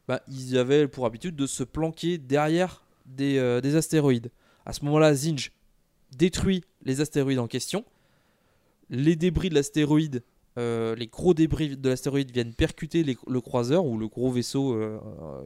bah, 0.07 0.21
ils 0.27 0.57
avaient 0.57 0.87
pour 0.87 1.05
habitude 1.05 1.35
de 1.35 1.47
se 1.47 1.63
planquer 1.63 2.17
derrière 2.17 2.83
des, 3.05 3.37
euh, 3.37 3.61
des 3.61 3.75
astéroïdes. 3.75 4.31
À 4.65 4.73
ce 4.73 4.83
moment-là, 4.85 5.13
Zinj 5.13 5.51
détruit 6.17 6.63
les 6.83 7.01
astéroïdes 7.01 7.39
en 7.39 7.47
question. 7.47 7.85
Les 8.89 9.15
débris 9.15 9.49
de 9.49 9.55
l'astéroïde, 9.55 10.23
euh, 10.57 10.95
les 10.95 11.07
gros 11.07 11.33
débris 11.33 11.77
de 11.77 11.89
l'astéroïde 11.89 12.31
viennent 12.31 12.53
percuter 12.53 13.03
le 13.03 13.41
croiseur 13.41 13.85
ou 13.85 13.97
le 13.97 14.07
gros 14.07 14.31
vaisseau 14.31 14.73
euh, 14.73 14.99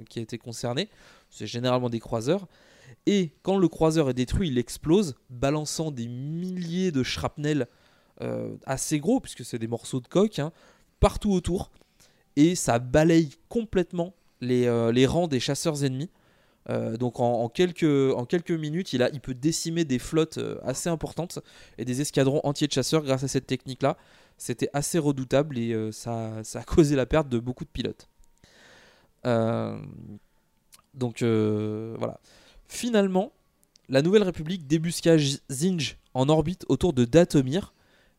qui 0.10 0.20
a 0.20 0.22
été 0.22 0.38
concerné. 0.38 0.90
C'est 1.30 1.48
généralement 1.48 1.90
des 1.90 2.00
croiseurs. 2.00 2.48
Et 3.06 3.32
quand 3.44 3.58
le 3.58 3.68
croiseur 3.68 4.10
est 4.10 4.16
détruit, 4.16 4.50
il 4.50 4.58
explose, 4.58 5.16
balançant 5.30 5.92
des 5.92 6.08
milliers 6.08 6.92
de 6.92 7.04
shrapnel 7.04 7.68
assez 8.66 9.00
gros, 9.00 9.20
puisque 9.20 9.44
c'est 9.44 9.60
des 9.60 9.68
morceaux 9.68 10.00
de 10.00 10.08
coque, 10.08 10.40
hein, 10.40 10.54
partout 11.02 11.34
autour. 11.34 11.70
Et 12.36 12.56
ça 12.56 12.80
balaye 12.80 13.30
complètement 13.50 14.14
les, 14.42 14.66
euh, 14.66 15.08
rangs 15.08 15.28
des 15.28 15.40
chasseurs 15.40 15.84
ennemis. 15.84 16.10
Euh, 16.70 16.98
donc 16.98 17.20
en, 17.20 17.48
quelques, 17.48 17.84
minutes, 18.50 18.94
il, 18.94 19.04
a, 19.04 19.10
peut 19.10 19.36
décimer 19.36 19.86
des 19.86 20.00
flottes 20.00 20.40
euh, 20.40 20.58
assez 20.64 20.90
importantes 20.90 21.40
et 21.78 21.86
des 21.86 22.02
escadrons 22.02 22.42
entiers 22.44 22.68
de 22.68 22.74
chasseurs 22.74 23.04
grâce 23.04 23.24
à 23.24 23.28
cette 23.28 23.46
technique-là. 23.48 23.98
C'était 24.38 24.70
assez 24.74 25.00
redoutable 25.00 25.58
et 25.58 25.92
ça, 25.94 26.44
ça 26.44 26.60
a 26.60 26.64
causé 26.64 26.96
la 26.98 27.06
perte 27.06 27.30
de 27.30 27.40
beaucoup 27.40 27.64
de 27.64 27.70
pilotes. 27.70 28.10
Donc 30.94 31.24
voilà. 31.24 32.20
Finalement, 32.68 33.32
la 33.88 34.02
Nouvelle 34.02 34.24
République 34.24 34.68
débusqua 34.68 35.16
Zinj 35.50 35.98
en 36.14 36.28
orbite 36.28 36.66
autour 36.68 36.92
de 36.92 37.06
Datomir 37.06 37.74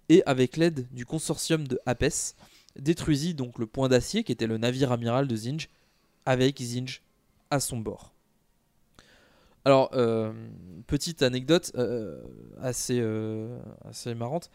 et 0.08 0.22
avec 0.24 0.56
l'aide 0.56 0.86
du 0.92 1.04
consortium 1.04 1.66
de 1.66 1.78
Apes, 1.84 2.34
détruisit 2.78 3.34
donc 3.34 3.58
le 3.58 3.66
point 3.66 3.88
d'acier 3.88 4.24
qui 4.24 4.32
était 4.32 4.46
le 4.46 4.58
navire 4.58 4.92
amiral 4.92 5.26
de 5.26 5.36
Zinj 5.36 5.68
avec 6.24 6.60
Zinj 6.60 7.02
à 7.50 7.60
son 7.60 7.78
bord. 7.78 8.12
Alors, 9.64 9.90
euh, 9.94 10.32
petite 10.86 11.22
anecdote 11.22 11.72
euh, 11.74 12.22
assez, 12.60 12.98
euh, 13.00 13.58
assez 13.84 14.14
marrante, 14.14 14.48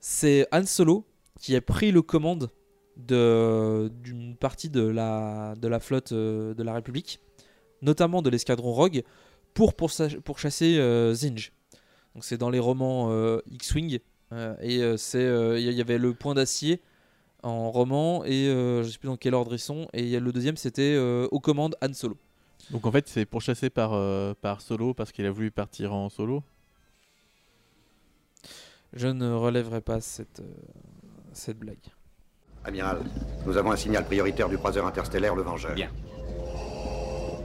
c'est 0.00 0.48
Han 0.52 0.66
Solo 0.66 1.06
qui 1.38 1.54
a 1.54 1.60
pris 1.60 1.92
le 1.92 2.02
commande 2.02 2.50
de- 2.96 3.88
d'une 4.02 4.34
partie 4.36 4.68
de 4.68 4.82
la, 4.82 5.54
de 5.56 5.68
la 5.68 5.78
flotte 5.78 6.12
de 6.12 6.62
la 6.62 6.74
République, 6.74 7.20
notamment 7.82 8.20
de 8.20 8.30
l'escadron 8.30 8.72
Rogue, 8.72 9.04
pour, 9.54 9.74
poursa- 9.74 10.20
pour 10.22 10.40
chasser 10.40 10.74
Zinj. 11.14 11.52
Donc 12.14 12.24
c'est 12.24 12.38
dans 12.38 12.50
les 12.50 12.58
romans 12.58 13.38
X-Wing, 13.50 14.00
et 14.60 14.74
il 14.74 15.72
y 15.72 15.80
avait 15.80 15.98
le 15.98 16.14
point 16.14 16.34
d'acier 16.34 16.80
en 17.42 17.70
roman, 17.70 18.24
et 18.24 18.48
euh, 18.48 18.82
je 18.82 18.90
sais 18.90 18.98
plus 18.98 19.08
dans 19.08 19.16
quel 19.16 19.34
ordre 19.34 19.54
ils 19.54 19.58
sont, 19.58 19.88
et 19.92 20.02
il 20.02 20.08
y 20.08 20.16
a 20.16 20.20
le 20.20 20.32
deuxième 20.32 20.56
c'était 20.56 20.94
euh, 20.96 21.28
aux 21.30 21.40
commandes 21.40 21.76
Han 21.82 21.92
Solo. 21.92 22.16
Donc 22.70 22.86
en 22.86 22.92
fait, 22.92 23.08
c'est 23.08 23.24
pourchassé 23.24 23.70
par, 23.70 23.92
euh, 23.94 24.34
par 24.40 24.60
Solo 24.60 24.92
parce 24.92 25.12
qu'il 25.12 25.24
a 25.26 25.30
voulu 25.30 25.50
partir 25.50 25.94
en 25.94 26.08
solo. 26.10 26.42
Je 28.92 29.08
ne 29.08 29.32
relèverai 29.32 29.80
pas 29.80 30.00
cette, 30.00 30.40
euh, 30.40 30.54
cette 31.32 31.58
blague. 31.58 31.76
Amiral, 32.64 33.00
nous 33.46 33.56
avons 33.56 33.72
un 33.72 33.76
signal 33.76 34.04
prioritaire 34.04 34.48
du 34.48 34.58
croiseur 34.58 34.86
interstellaire 34.86 35.34
Le 35.34 35.42
Vengeur. 35.42 35.74
Bien. 35.74 35.90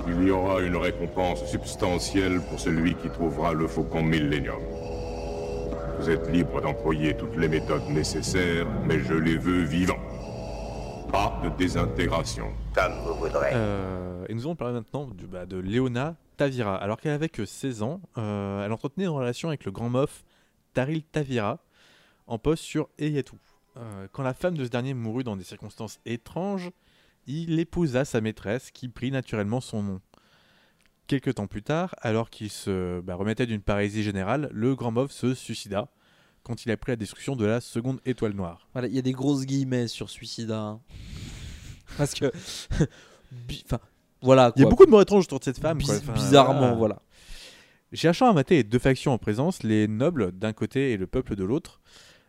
Il 0.07 0.27
y 0.27 0.31
aura 0.31 0.59
une 0.62 0.75
récompense 0.75 1.45
substantielle 1.45 2.41
pour 2.50 2.59
celui 2.59 2.95
qui 2.95 3.09
trouvera 3.09 3.53
le 3.53 3.67
faucon 3.67 4.03
Millennium. 4.03 4.59
Vous 6.03 6.10
êtes 6.10 6.29
libre 6.29 6.60
d'employer 6.60 7.15
toutes 7.15 7.38
les 7.38 7.48
méthodes 7.48 7.88
nécessaires, 7.88 8.67
mais 8.86 9.00
je 9.00 9.13
les 9.13 9.38
veux 9.38 9.63
vivants. 9.63 10.01
Pas 11.10 11.39
de 11.41 11.48
désintégration. 11.57 12.51
Comme 12.75 12.91
vous 13.05 13.13
voudrez. 13.13 13.51
Euh, 13.53 14.25
et 14.27 14.33
nous 14.33 14.41
allons 14.41 14.57
parler 14.57 14.74
maintenant 14.74 15.07
de, 15.07 15.25
bah, 15.25 15.45
de 15.45 15.55
Léona 15.55 16.17
Tavira. 16.36 16.75
Alors 16.75 17.00
qu'elle 17.00 17.13
avait 17.13 17.29
que 17.29 17.45
16 17.45 17.83
ans, 17.83 18.01
euh, 18.17 18.65
elle 18.65 18.74
entretenait 18.74 19.05
une 19.05 19.12
relation 19.12 19.48
avec 19.48 19.63
le 19.63 19.72
grand 19.72 19.88
mof 19.88 20.25
Taril 20.74 21.03
Tavira, 21.03 21.60
en 22.27 22.38
poste 22.38 22.63
sur 22.65 22.89
Eyatu. 23.00 23.38
Euh, 23.77 24.10
quand 24.12 24.24
la 24.24 24.33
femme 24.33 24.57
de 24.57 24.65
ce 24.65 24.69
dernier 24.69 24.93
mourut 24.93 25.24
dans 25.24 25.38
des 25.38 25.45
circonstances 25.45 26.01
étranges, 26.05 26.69
il 27.27 27.57
épousa 27.62 28.03
sa 28.03 28.19
maîtresse 28.19 28.72
qui 28.72 28.89
prit 28.89 29.10
naturellement 29.10 29.62
son 29.62 29.83
nom. 29.83 30.01
Quelque 31.07 31.29
temps 31.29 31.48
plus 31.48 31.63
tard, 31.63 31.95
alors 32.01 32.29
qu'il 32.29 32.50
se 32.50 33.01
bah, 33.01 33.15
remettait 33.15 33.45
d'une 33.45 33.62
parésie 33.62 34.03
générale, 34.03 34.50
le 34.53 34.74
grand 34.75 34.91
mof 34.91 35.12
se 35.12 35.33
suicida 35.33 35.89
quand 36.43 36.65
il 36.65 36.72
a 36.72 36.77
pris 36.77 36.91
la 36.91 36.95
destruction 36.95 37.36
de 37.36 37.45
la 37.45 37.60
seconde 37.62 38.00
étoile 38.05 38.33
noire. 38.33 38.67
Voilà, 38.74 38.88
il 38.88 38.95
y 38.95 39.00
a 39.00 39.01
des 39.01 39.12
grosses 39.12 39.45
guillemets 39.45 39.88
sur 39.88 40.10
Suicida. 40.10 40.60
hein. 40.60 40.79
Parce 41.98 42.13
que. 42.13 42.31
bi- 43.31 43.63
Enfin, 43.65 43.79
voilà. 44.22 44.51
Il 44.55 44.60
y 44.60 44.62
a 44.62 44.65
quoi. 44.65 44.69
beaucoup 44.72 44.86
de 44.86 44.91
mots 44.91 45.01
étranges 45.01 45.25
autour 45.25 45.39
de 45.39 45.43
cette 45.45 45.60
femme. 45.60 45.77
Biz- 45.77 45.86
quoi. 45.86 45.95
Enfin, 45.98 46.13
bizarrement, 46.13 46.75
voilà. 46.75 47.01
Cherchant 47.93 48.29
à 48.29 48.33
mater 48.33 48.55
les 48.55 48.63
deux 48.63 48.79
factions 48.79 49.12
en 49.13 49.17
présence, 49.17 49.62
les 49.63 49.88
nobles 49.88 50.31
d'un 50.31 50.53
côté 50.53 50.91
et 50.93 50.98
le 50.98 51.05
peuple 51.05 51.36
de 51.36 51.43
l'autre, 51.43 51.79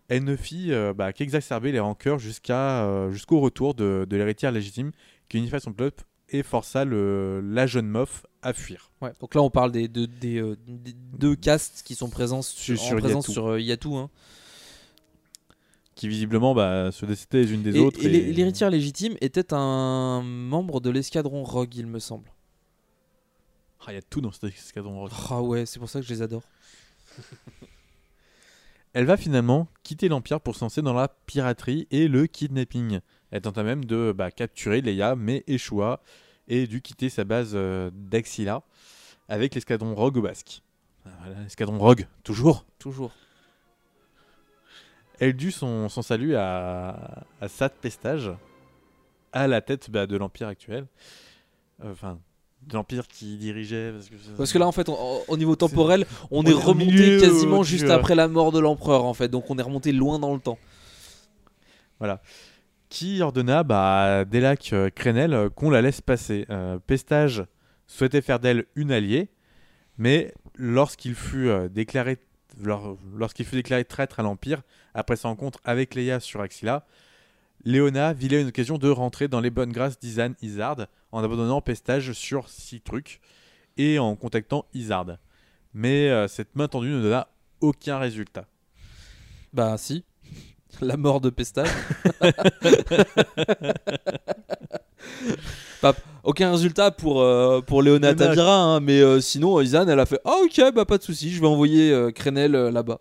elle 0.09 0.23
ne 0.25 0.37
fit 0.37 0.73
euh, 0.73 0.93
bah, 0.93 1.13
qu'exacerber 1.15 1.73
les 1.73 1.81
rancœurs 1.81 2.19
jusqu'à, 2.19 2.85
euh, 2.85 3.11
jusqu'au 3.11 3.41
retour 3.41 3.75
de, 3.75 4.07
de 4.09 4.17
l'héritière 4.17 4.53
légitime 4.53 4.91
qui 5.29 5.39
unifia 5.39 5.61
son 5.61 5.73
peuple 5.73 6.05
et 6.29 6.43
força 6.43 6.85
le, 6.85 7.41
la 7.41 7.67
jeune 7.67 7.87
Moff 7.89 8.27
à 8.45 8.53
fuir. 8.53 8.91
Ouais, 9.01 9.13
donc 9.21 9.35
là, 9.35 9.43
on 9.43 9.51
parle 9.51 9.73
des, 9.73 9.89
de- 9.89 10.07
des, 10.07 10.39
euh, 10.39 10.57
des 10.69 10.93
deux 10.93 11.35
castes 11.35 11.83
qui 11.85 11.95
sont 11.95 12.11
présents 12.11 12.43
sur, 12.43 12.79
Sur 12.79 12.93
en 12.97 12.99
présence 13.01 13.25
Yatou. 13.25 13.33
sur 13.33 13.47
euh, 13.49 13.61
Yatou. 13.61 13.97
hein. 13.97 14.11
Qui 15.97 16.09
visiblement 16.09 16.55
bah, 16.55 16.91
se 16.93 17.07
décidaient 17.07 17.43
les 17.43 17.53
unes 17.53 17.63
des 17.63 17.77
Et, 17.77 17.81
autres. 17.81 18.03
et 18.03 18.07
et- 18.07 18.09
l'hé- 18.09 18.33
l'héritière 18.33 18.69
légitime 18.71 19.17
était 19.21 19.53
un 19.55 20.23
membre 20.23 20.81
de 20.81 20.91
l'escadron 20.91 21.43
Rogue, 21.45 21.75
il 21.77 21.87
me 21.87 21.99
semble. 21.99 22.31
Ah, 23.87 23.93
il 23.93 23.95
y 23.95 23.99
a 23.99 24.03
tout 24.03 24.21
dans 24.21 24.33
cet 24.33 24.45
escadron 24.45 25.01
rock. 25.01 25.13
Ah 25.31 25.43
ouais, 25.43 25.67
c'est 25.67 25.79
pour 25.79 25.89
ça 25.91 26.01
que 26.01 26.07
je 26.07 26.13
les 26.15 26.23
adore. 26.23 26.43
Elle 28.93 29.05
va 29.07 29.17
finalement 29.17 29.69
quitter 29.83 30.09
l'Empire 30.09 30.41
pour 30.41 30.55
se 30.55 30.61
lancer 30.65 30.81
dans 30.81 30.93
la 30.93 31.09
piraterie 31.09 31.87
et 31.91 32.07
le 32.09 32.27
kidnapping. 32.27 33.01
Elle 33.33 33.43
tenta 33.43 33.63
même 33.65 33.85
de 33.85 34.15
bah, 34.17 34.31
capturer 34.31 34.81
Leia, 34.81 35.17
mais 35.17 35.43
échoua 35.49 36.01
et 36.49 36.67
dut 36.67 36.81
quitter 36.83 37.09
sa 37.09 37.25
base 37.25 37.53
euh, 37.55 37.91
d'Axila 37.95 38.63
avec 39.29 39.55
l'escadron 39.55 39.95
Rogue 39.95 40.17
au 40.19 40.23
basque. 40.23 40.63
Voilà, 41.05 41.41
l'escadron 41.43 41.79
Rogue, 41.79 42.07
toujours. 42.23 42.65
Toujours. 42.79 43.13
Elle 45.21 45.35
dut 45.35 45.53
son, 45.53 45.89
son 45.89 46.03
salut 46.03 46.35
à, 46.35 47.25
à 47.41 47.49
Sat 47.49 47.69
Pestage, 47.71 48.31
à 49.33 49.47
la 49.47 49.61
tête 49.61 49.91
bah, 49.91 50.07
de 50.07 50.17
l'Empire 50.17 50.49
actuel. 50.49 50.87
Enfin, 51.85 52.19
de 52.67 52.75
l'Empire 52.75 53.07
qui 53.07 53.37
dirigeait. 53.37 53.93
Parce 53.93 54.09
que, 54.09 54.15
Parce 54.37 54.53
que 54.53 54.59
là, 54.59 54.67
en 54.67 54.73
fait, 54.73 54.89
on- 54.89 55.23
au 55.29 55.37
niveau 55.37 55.55
temporel, 55.57 56.07
on, 56.31 56.41
on 56.41 56.45
est 56.45 56.53
remonté 56.53 57.19
quasiment 57.21 57.63
juste 57.63 57.89
après 57.91 58.15
la 58.15 58.29
mort 58.29 58.51
de 58.53 58.59
l'empereur, 58.59 59.05
en 59.05 59.15
fait. 59.15 59.29
Donc 59.29 59.51
on 59.51 59.59
est 59.59 59.63
remonté 59.63 59.93
loin 59.93 60.19
dans 60.19 60.35
le 60.35 60.41
temps. 60.41 60.59
Voilà. 61.99 62.21
Qui 62.95 63.23
ordonna 63.23 63.65
bah, 63.65 64.21
à 64.21 64.25
Delac 64.25 64.73
euh, 64.73 64.89
Crenel 64.89 65.35
euh, 65.35 65.51
qu'on 65.51 65.69
la 65.69 65.83
laisse 65.83 66.01
passer. 66.01 66.47
Euh, 66.49 66.79
Pestage 66.79 67.45
souhaitait 67.89 68.23
faire 68.23 68.39
d'elle 68.39 68.67
une 68.77 68.93
alliée, 68.93 69.31
mais 69.99 70.33
lorsqu'il 70.55 71.17
fut, 71.17 71.51
déclaré, 71.71 72.19
lor- 72.63 72.97
lorsqu'il 73.17 73.47
fut 73.47 73.57
déclaré 73.57 73.85
traître 73.85 74.21
à 74.21 74.23
l'Empire, 74.23 74.63
après 74.95 75.17
sa 75.17 75.27
rencontre 75.27 75.59
avec 75.65 75.97
Leia 75.97 76.21
sur 76.21 76.41
Axila, 76.41 76.87
Léona 77.65 78.13
là 78.13 78.41
une 78.41 78.47
occasion 78.47 78.79
de 78.79 78.89
rentrer 78.89 79.27
dans 79.27 79.41
les 79.41 79.51
bonnes 79.51 79.73
grâces 79.73 79.99
d'Isan 79.99 80.31
Izard 80.41 80.87
en 81.11 81.25
abandonnant 81.25 81.61
Pestage 81.61 82.13
sur 82.13 82.49
six 82.49 82.81
trucs 82.81 83.21
et 83.77 83.99
en 83.99 84.15
contactant 84.15 84.67
Izard. 84.73 85.19
Mais 85.73 86.29
cette 86.29 86.55
main 86.55 86.69
tendue 86.69 86.91
ne 86.91 87.03
donna 87.03 87.27
aucun 87.61 87.99
résultat. 87.99 88.47
Bah 89.53 89.77
si. 89.79 90.05
La 90.81 90.97
mort 90.97 91.21
de 91.21 91.31
Pestage. 91.31 91.69
Pas- 95.81 95.95
aucun 96.23 96.51
résultat 96.53 96.91
pour, 96.91 97.21
euh, 97.21 97.61
pour 97.61 97.83
Léona 97.83 98.13
Léona. 98.13 98.27
Tavira, 98.29 98.57
hein, 98.57 98.81
mais 98.81 99.01
euh, 99.01 99.21
sinon, 99.21 99.61
Izan, 99.61 99.87
elle 99.89 100.01
a 100.01 100.07
fait 100.07 100.21
Ah, 100.25 100.37
ok, 100.45 100.73
bah 100.75 100.85
pas 100.87 100.97
de 100.99 101.03
souci, 101.03 101.31
je 101.31 101.41
vais 101.41 101.47
envoyer 101.47 101.93
euh, 101.93 102.11
Crenel 102.11 102.55
euh, 102.55 102.71
là-bas. 102.71 103.01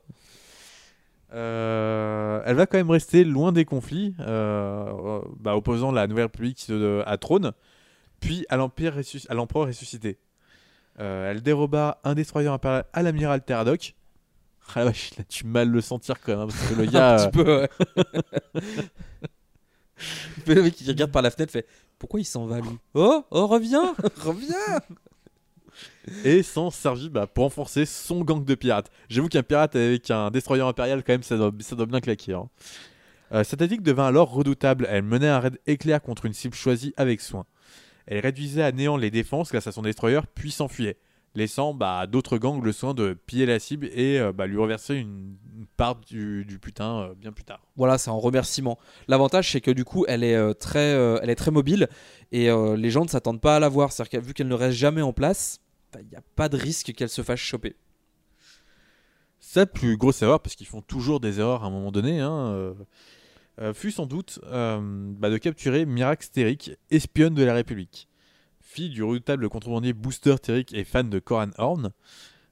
Euh, 1.33 2.41
elle 2.45 2.55
va 2.55 2.65
quand 2.67 2.77
même 2.77 2.91
rester 2.91 3.23
loin 3.23 3.51
des 3.51 3.65
conflits, 3.65 4.13
euh, 4.19 4.85
euh, 4.87 5.19
bah, 5.39 5.55
opposant 5.55 5.91
la 5.91 6.05
Nouvelle 6.07 6.25
République 6.25 6.65
euh, 6.69 7.01
à 7.05 7.17
Trône, 7.17 7.53
puis 8.19 8.45
à 8.49 8.57
l'Empire 8.57 8.95
ressus- 8.95 9.25
à 9.29 9.33
l'Empereur 9.33 9.67
ressuscité. 9.67 10.19
Euh, 10.99 11.31
elle 11.31 11.41
déroba 11.41 11.99
un 12.03 12.13
destroyer 12.13 12.49
impérial 12.49 12.85
à 12.93 13.01
l'amiral 13.01 13.41
Teradoc. 13.43 13.95
Ah 14.75 14.79
la 14.79 14.85
vache, 14.85 15.11
il 15.17 15.21
a 15.21 15.47
mal 15.47 15.69
le 15.69 15.81
sentir 15.81 16.19
quand 16.19 16.31
même, 16.31 16.41
hein, 16.41 16.47
parce 16.47 16.69
que 16.69 16.73
le 16.75 16.85
gars. 16.91 17.15
Un 17.15 17.29
petit 17.29 17.43
peu, 17.43 17.59
ouais. 17.61 17.69
le 20.55 20.63
mec 20.63 20.75
qui 20.75 20.87
regarde 20.87 21.11
par 21.11 21.21
la 21.21 21.31
fenêtre 21.31 21.51
fait 21.51 21.67
Pourquoi 21.99 22.19
il 22.19 22.25
s'en 22.25 22.45
va 22.45 22.59
lui? 22.59 22.77
Oh, 22.93 23.25
oh, 23.31 23.47
reviens 23.47 23.95
Reviens 24.21 24.79
et 26.23 26.43
s'en 26.43 26.69
servit 26.69 27.09
bah, 27.09 27.27
pour 27.27 27.45
enfoncer 27.45 27.85
son 27.85 28.23
gang 28.23 28.43
de 28.43 28.55
pirates. 28.55 28.91
J'avoue 29.09 29.27
qu'un 29.27 29.41
pirate 29.41 29.75
avec 29.75 30.11
un 30.11 30.29
destroyer 30.29 30.61
impérial, 30.61 31.03
quand 31.03 31.13
même, 31.13 31.23
ça 31.23 31.35
doit, 31.35 31.51
ça 31.61 31.75
doit 31.75 31.85
bien 31.85 31.99
claquer. 31.99 32.33
Hein. 32.33 32.49
Euh, 33.31 33.43
sa 33.43 33.57
tactique 33.57 33.81
devint 33.81 34.07
alors 34.07 34.31
redoutable. 34.31 34.87
Elle 34.89 35.03
menait 35.03 35.29
un 35.29 35.39
raid 35.39 35.59
éclair 35.65 36.01
contre 36.01 36.25
une 36.25 36.33
cible 36.33 36.55
choisie 36.55 36.93
avec 36.97 37.21
soin. 37.21 37.45
Elle 38.05 38.19
réduisait 38.19 38.61
à 38.61 38.71
néant 38.71 38.97
les 38.97 39.11
défenses 39.11 39.51
grâce 39.51 39.67
à 39.67 39.71
son 39.71 39.81
destroyer, 39.81 40.19
puis 40.35 40.51
s'enfuyait. 40.51 40.97
Laissant 41.35 41.73
bah, 41.73 41.99
à 41.99 42.07
d'autres 42.07 42.37
gangs 42.37 42.61
le 42.63 42.71
soin 42.71 42.93
de 42.93 43.17
piller 43.25 43.45
la 43.45 43.59
cible 43.59 43.87
et 43.87 44.19
euh, 44.19 44.31
bah, 44.31 44.45
lui 44.45 44.57
reverser 44.57 44.95
une, 44.95 45.35
une 45.55 45.65
part 45.77 45.95
du, 45.95 46.45
du 46.45 46.59
putain 46.59 46.99
euh, 46.99 47.13
bien 47.15 47.31
plus 47.31 47.43
tard. 47.43 47.61
Voilà, 47.75 47.97
c'est 47.97 48.09
en 48.09 48.19
remerciement. 48.19 48.77
L'avantage, 49.07 49.51
c'est 49.51 49.61
que 49.61 49.71
du 49.71 49.83
coup, 49.83 50.05
elle 50.07 50.23
est, 50.23 50.35
euh, 50.35 50.53
très, 50.53 50.91
elle 51.21 51.29
est 51.29 51.35
très 51.35 51.51
mobile 51.51 51.87
et 52.31 52.49
les 52.77 52.89
gens 52.89 53.03
ne 53.03 53.09
s'attendent 53.09 53.41
pas 53.41 53.57
à 53.57 53.59
la 53.59 53.69
voir. 53.69 53.91
C'est-à-dire 53.91 54.19
que 54.19 54.25
vu 54.25 54.33
qu'elle 54.33 54.47
ne 54.47 54.55
reste 54.55 54.77
jamais 54.77 55.01
en 55.01 55.13
place, 55.13 55.59
bah, 55.91 55.99
il 56.01 56.07
n'y 56.09 56.15
a 56.15 56.23
pas 56.35 56.49
de 56.49 56.57
risque 56.57 56.93
qu'elle 56.93 57.09
se 57.09 57.21
fasse 57.21 57.39
choper. 57.39 57.75
Sa 59.39 59.65
plus 59.65 59.97
grosse 59.97 60.21
erreur, 60.23 60.39
parce 60.39 60.55
qu'ils 60.55 60.67
font 60.67 60.81
toujours 60.81 61.19
des 61.19 61.39
erreurs 61.39 61.63
à 61.63 61.67
un 61.67 61.69
moment 61.69 61.91
donné, 61.91 62.21
hein, 62.21 62.73
fut 63.73 63.91
sans 63.91 64.07
doute 64.07 64.39
bah, 64.51 65.29
de 65.29 65.37
capturer 65.37 65.85
Mirax 65.85 66.31
Terric, 66.31 66.71
espionne 66.89 67.35
de 67.35 67.43
la 67.43 67.53
République. 67.53 68.07
Fille 68.73 68.89
du 68.89 69.03
redoutable 69.03 69.49
contrebandier 69.49 69.93
Booster 69.93 70.33
Terric 70.41 70.73
et 70.73 70.83
fan 70.83 71.07
de 71.07 71.19
Coran 71.19 71.51
Horn, 71.59 71.91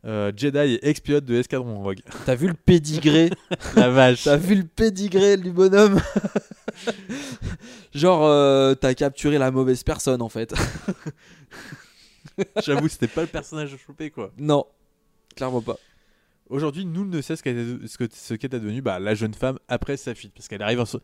euh, 0.06 0.32
Jedi 0.38 0.75
et 0.75 0.88
ex-pilote 0.88 1.25
de 1.25 1.34
Escadron 1.34 1.82
Rogue. 1.82 2.01
T'as 2.28 2.36
vu 2.36 2.48
le 2.48 2.54
pédigré 2.54 3.32
La 3.75 3.90
vache. 3.90 4.25
T'as 4.25 4.38
vu 4.38 4.54
le 4.54 4.63
pédigré 4.63 5.36
du 5.38 5.50
bonhomme 5.51 6.00
Genre, 7.96 8.24
euh, 8.24 8.75
t'as 8.75 8.94
capturé 8.94 9.40
la 9.40 9.50
mauvaise 9.50 9.82
personne 9.82 10.22
en 10.22 10.30
fait. 10.30 10.54
J'avoue, 12.63 12.88
c'était 12.88 13.08
pas 13.08 13.22
le 13.22 13.28
personnage 13.40 13.74
à 13.74 13.78
choper 13.78 14.12
quoi. 14.12 14.32
Non, 14.38 14.66
clairement 15.36 15.62
pas. 15.63 15.78
Aujourd'hui, 16.50 16.86
nul 16.86 17.10
ne 17.10 17.20
sait 17.22 17.36
ce 17.36 17.42
qu'est 18.36 18.50
devenue 18.50 18.84
bah, 18.84 19.00
la 19.00 19.16
jeune 19.16 19.34
femme 19.34 19.58
après 19.68 19.98
sa 19.98 20.13
fuite. 20.13 20.34
Parce 20.36 20.48
qu'elle 20.48 20.62
arrive, 20.62 20.86
se- 20.86 20.98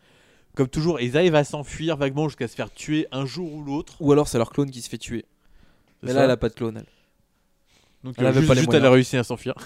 comme 0.58 0.68
toujours, 0.68 1.00
ils 1.00 1.16
arrivent 1.16 1.36
à 1.36 1.44
s'enfuir 1.44 1.98
vaguement 1.98 2.28
jusqu'à 2.28 2.48
se 2.48 2.56
faire 2.56 2.72
tuer 2.72 3.06
un 3.12 3.28
jour 3.28 3.54
ou 3.54 3.64
l'autre. 3.64 3.94
Ou 4.00 4.12
alors 4.12 4.28
c'est 4.28 4.40
leur 4.40 4.50
clone 4.50 4.72
qui 4.72 4.82
se 4.82 4.90
fait 4.90 4.98
tuer. 4.98 5.24
Mais 6.02 6.14
là, 6.14 6.24
elle 6.24 6.32
a 6.32 6.38
pas 6.38 6.50
de 6.50 6.56
clone. 6.56 6.78
Elle. 6.78 6.88
Donc 8.04 8.16
Elle 8.18 8.26
euh, 8.26 8.30
avait 8.30 8.40
juste, 8.40 8.48
pas 8.48 8.56
les 8.56 8.62
juste, 8.62 8.74
elle 8.74 8.86
a 8.86 8.90
réussi 8.90 9.18
à 9.18 9.24
s'enfuir. 9.24 9.54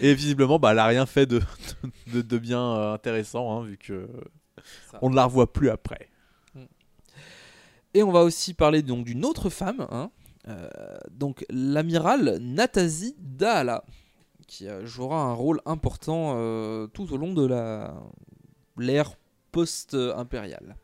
Et 0.00 0.14
visiblement, 0.14 0.60
bah, 0.60 0.70
elle 0.70 0.78
a 0.78 0.86
rien 0.86 1.04
fait 1.04 1.26
de, 1.26 1.42
de, 2.12 2.22
de 2.22 2.38
bien 2.38 2.60
euh, 2.60 2.94
intéressant, 2.94 3.58
hein, 3.58 3.64
vu 3.64 3.76
que 3.76 4.08
Ça. 4.92 5.00
on 5.02 5.10
ne 5.10 5.16
la 5.16 5.24
revoit 5.24 5.52
plus 5.52 5.68
après. 5.68 6.08
Et 7.92 8.04
on 8.04 8.12
va 8.12 8.20
aussi 8.20 8.54
parler 8.54 8.82
donc 8.82 9.04
d'une 9.04 9.24
autre 9.24 9.50
femme, 9.50 9.84
hein, 9.90 10.12
euh, 10.46 10.68
donc 11.10 11.44
l'amiral 11.50 12.38
Natasi 12.40 13.16
Daala, 13.18 13.82
qui 14.46 14.68
euh, 14.68 14.84
jouera 14.86 15.22
un 15.22 15.32
rôle 15.32 15.60
important 15.66 16.34
euh, 16.36 16.86
tout 16.86 17.12
au 17.12 17.16
long 17.16 17.32
de 17.32 17.46
l'ère 18.78 19.16
post-impériale. 19.52 20.76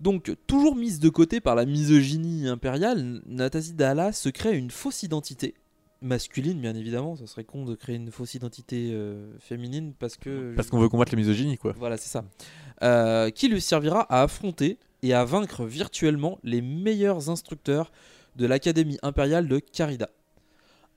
Donc, 0.00 0.32
toujours 0.46 0.76
mise 0.76 1.00
de 1.00 1.08
côté 1.08 1.40
par 1.40 1.56
la 1.56 1.64
misogynie 1.64 2.46
impériale, 2.46 3.20
Natasi 3.26 3.72
Daala 3.74 4.12
se 4.12 4.28
crée 4.28 4.56
une 4.56 4.70
fausse 4.70 5.02
identité 5.02 5.54
masculine, 6.00 6.60
bien 6.60 6.76
évidemment. 6.76 7.16
Ça 7.16 7.26
serait 7.26 7.42
con 7.42 7.64
de 7.64 7.74
créer 7.74 7.96
une 7.96 8.12
fausse 8.12 8.34
identité 8.34 8.90
euh, 8.92 9.36
féminine 9.40 9.94
parce 9.98 10.16
que 10.16 10.54
Parce 10.54 10.70
qu'on 10.70 10.78
veut 10.78 10.88
combattre 10.88 11.12
la 11.12 11.18
misogynie, 11.18 11.58
quoi. 11.58 11.74
voilà, 11.76 11.96
c'est 11.96 12.08
ça. 12.08 12.24
Euh, 12.82 13.30
qui 13.30 13.48
lui 13.48 13.60
servira 13.60 14.02
à 14.02 14.22
affronter 14.22 14.78
et 15.02 15.14
à 15.14 15.24
vaincre 15.24 15.64
virtuellement 15.64 16.38
les 16.44 16.62
meilleurs 16.62 17.28
instructeurs 17.30 17.90
de 18.36 18.46
l'Académie 18.46 18.98
impériale 19.02 19.48
de 19.48 19.58
Carida. 19.58 20.08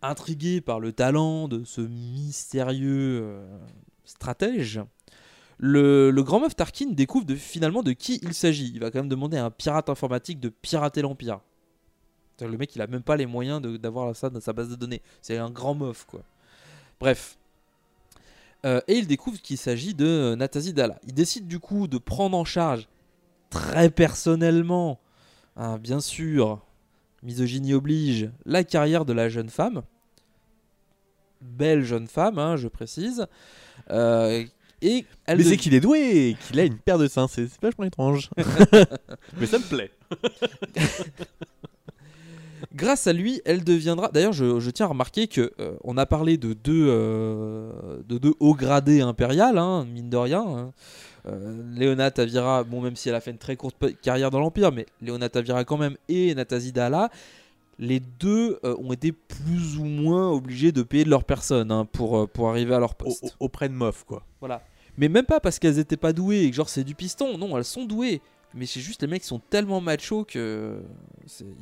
Intrigué 0.02 0.62
par 0.62 0.80
le 0.80 0.94
talent 0.94 1.48
de 1.48 1.64
ce 1.64 1.82
mystérieux 1.82 3.22
euh, 3.22 3.58
stratège, 4.04 4.82
le, 5.64 6.12
grand 6.24 6.40
meuf 6.40 6.56
Tarkin 6.56 6.88
découvre 6.92 7.36
finalement 7.36 7.84
de 7.84 7.92
qui 7.92 8.20
il 8.24 8.34
s'agit. 8.34 8.72
Il 8.74 8.80
va 8.80 8.90
quand 8.90 9.00
même 9.00 9.10
demander 9.10 9.38
à 9.38 9.46
un 9.46 9.52
pirate 9.52 9.90
informatique 9.90 10.40
de 10.40 10.50
pirater 10.50 11.04
l'Empire. 11.04 11.40
Le 12.40 12.58
mec, 12.58 12.76
il 12.76 12.82
a 12.82 12.88
même 12.88 13.04
pas 13.04 13.16
les 13.16 13.28
moyens 13.28 13.62
d'avoir 13.62 14.16
ça 14.16 14.32
dans 14.32 14.42
sa 14.42 14.54
base 14.54 14.70
de 14.70 14.76
données. 14.76 15.04
C'est 15.22 15.38
un 15.38 15.52
grand 15.52 15.76
meuf, 15.76 16.06
quoi. 16.06 16.24
Bref. 17.00 17.38
Euh, 18.66 18.82
et 18.88 18.96
il 18.96 19.06
découvre 19.06 19.40
qu'il 19.40 19.58
s'agit 19.58 19.94
de 19.94 20.06
euh, 20.06 20.36
Natasi 20.36 20.74
Dalla. 20.74 21.00
Il 21.06 21.14
décide 21.14 21.48
du 21.48 21.60
coup 21.60 21.88
de 21.88 22.00
prendre 22.00 22.36
en 22.36 22.46
charge 22.46 22.88
très 23.52 23.92
personnellement, 23.92 25.00
hein, 25.56 25.78
bien 25.78 26.00
sûr, 26.00 26.66
misogynie 27.22 27.74
oblige, 27.74 28.32
la 28.46 28.64
carrière 28.64 29.06
de 29.06 29.14
la 29.14 29.30
jeune 29.30 29.50
femme. 29.50 29.84
Belle 31.42 31.84
jeune 31.84 32.08
femme, 32.08 32.38
hein, 32.40 32.56
je 32.58 32.68
précise. 32.68 33.26
Euh, 33.90 34.44
et 34.84 35.06
elle 35.26 35.38
Mais 35.38 35.44
de- 35.44 35.50
c'est 35.50 35.58
qu'il 35.58 35.74
est 35.74 35.80
doué 35.80 36.00
et 36.30 36.38
qu'il 36.48 36.60
a 36.60 36.64
une 36.66 36.78
paire 36.78 36.98
de 36.98 37.08
seins, 37.08 37.28
c'est 37.28 37.48
vachement 37.62 37.84
étrange. 37.86 38.30
Mais 39.40 39.46
ça 39.46 39.60
me 39.60 39.68
plaît. 39.70 39.92
Grâce 42.76 43.08
à 43.08 43.14
lui, 43.14 43.42
elle 43.44 43.64
deviendra. 43.64 44.10
D'ailleurs, 44.10 44.34
je, 44.34 44.60
je 44.60 44.70
tiens 44.70 44.86
à 44.86 44.90
remarquer 44.90 45.28
que 45.28 45.52
euh, 45.60 45.74
on 45.84 45.98
a 45.98 46.06
parlé 46.06 46.38
de 46.38 46.54
deux, 46.54 46.86
euh, 46.90 47.72
de 48.08 48.18
deux 48.20 48.34
hauts 48.40 48.54
gradés 48.56 49.02
impériales, 49.02 49.58
hein, 49.58 49.86
mine 49.92 50.10
de 50.10 50.18
rien. 50.18 50.42
hein. 50.48 50.72
Euh, 51.28 51.62
Léona 51.76 52.10
Tavira, 52.12 52.64
bon, 52.64 52.82
même 52.82 52.96
si 52.96 53.10
elle 53.10 53.16
a 53.16 53.20
fait 53.22 53.32
une 53.32 53.38
très 53.40 53.56
courte 53.56 53.76
carrière 54.02 54.30
dans 54.32 54.40
l'Empire, 54.40 54.72
mais 54.72 54.86
Léona 55.02 55.28
Tavira 55.30 55.64
quand 55.66 55.78
même 55.78 55.96
et 56.08 56.34
Natasi 56.34 56.72
Dalla, 56.72 57.10
les 57.82 58.00
deux 58.00 58.60
euh, 58.64 58.76
ont 58.80 58.94
été 58.94 59.12
plus 59.12 59.78
ou 59.78 59.84
moins 59.84 60.30
obligés 60.32 60.72
de 60.72 60.84
payer 60.84 61.04
de 61.04 61.10
leur 61.10 61.24
personne 61.26 61.72
hein, 61.72 61.86
pour, 61.86 62.16
euh, 62.18 62.28
pour 62.28 62.50
arriver 62.50 62.74
à 62.76 62.80
leur 62.80 62.94
poste. 62.96 63.36
auprès 63.40 63.68
de 63.68 63.74
Moff, 63.74 64.04
quoi. 64.06 64.24
Voilà. 64.40 64.62
Mais 64.98 65.10
même 65.10 65.26
pas 65.26 65.40
parce 65.40 65.58
qu'elles 65.60 65.80
étaient 65.80 65.98
pas 65.98 66.14
douées 66.14 66.44
et 66.44 66.50
que 66.52 66.56
genre 66.56 66.70
c'est 66.70 66.84
du 66.84 66.96
piston. 66.96 67.38
Non, 67.38 67.58
elles 67.58 67.66
sont 67.66 67.86
douées. 67.86 68.22
Mais 68.54 68.66
c'est 68.66 68.82
juste 68.82 69.02
les 69.02 69.08
mecs 69.08 69.24
sont 69.24 69.40
tellement 69.50 69.82
machos 69.82 70.26
que 70.26 70.82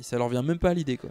ça 0.00 0.18
leur 0.18 0.28
vient 0.28 0.42
même 0.42 0.58
pas 0.58 0.70
à 0.70 0.74
l'idée 0.74 0.96
quoi. 0.96 1.10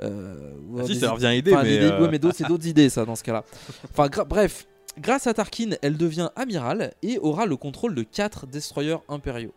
Euh, 0.00 0.52
Ah 0.78 0.84
si, 0.86 0.94
ça 0.98 1.06
leur 1.06 1.16
vient 1.16 1.28
à 1.28 1.32
l'idée, 1.34 1.52
enfin, 1.52 1.62
mais, 1.64 1.78
euh, 1.78 2.00
ouais, 2.00 2.08
mais 2.10 2.18
d'autres- 2.18 2.36
c'est 2.38 2.46
d'autres 2.48 2.66
idées 2.66 2.88
ça 2.88 3.04
dans 3.04 3.16
ce 3.16 3.22
cas-là. 3.24 3.44
Enfin 3.92 4.08
bref, 4.24 4.66
grâce 4.98 5.26
à 5.26 5.34
Tarkin, 5.34 5.72
elle 5.82 5.96
devient 5.98 6.30
amiral 6.36 6.94
et 7.02 7.18
aura 7.18 7.44
le 7.44 7.56
contrôle 7.56 7.94
de 7.94 8.02
quatre 8.04 8.46
destroyers 8.46 8.96
impériaux. 9.08 9.52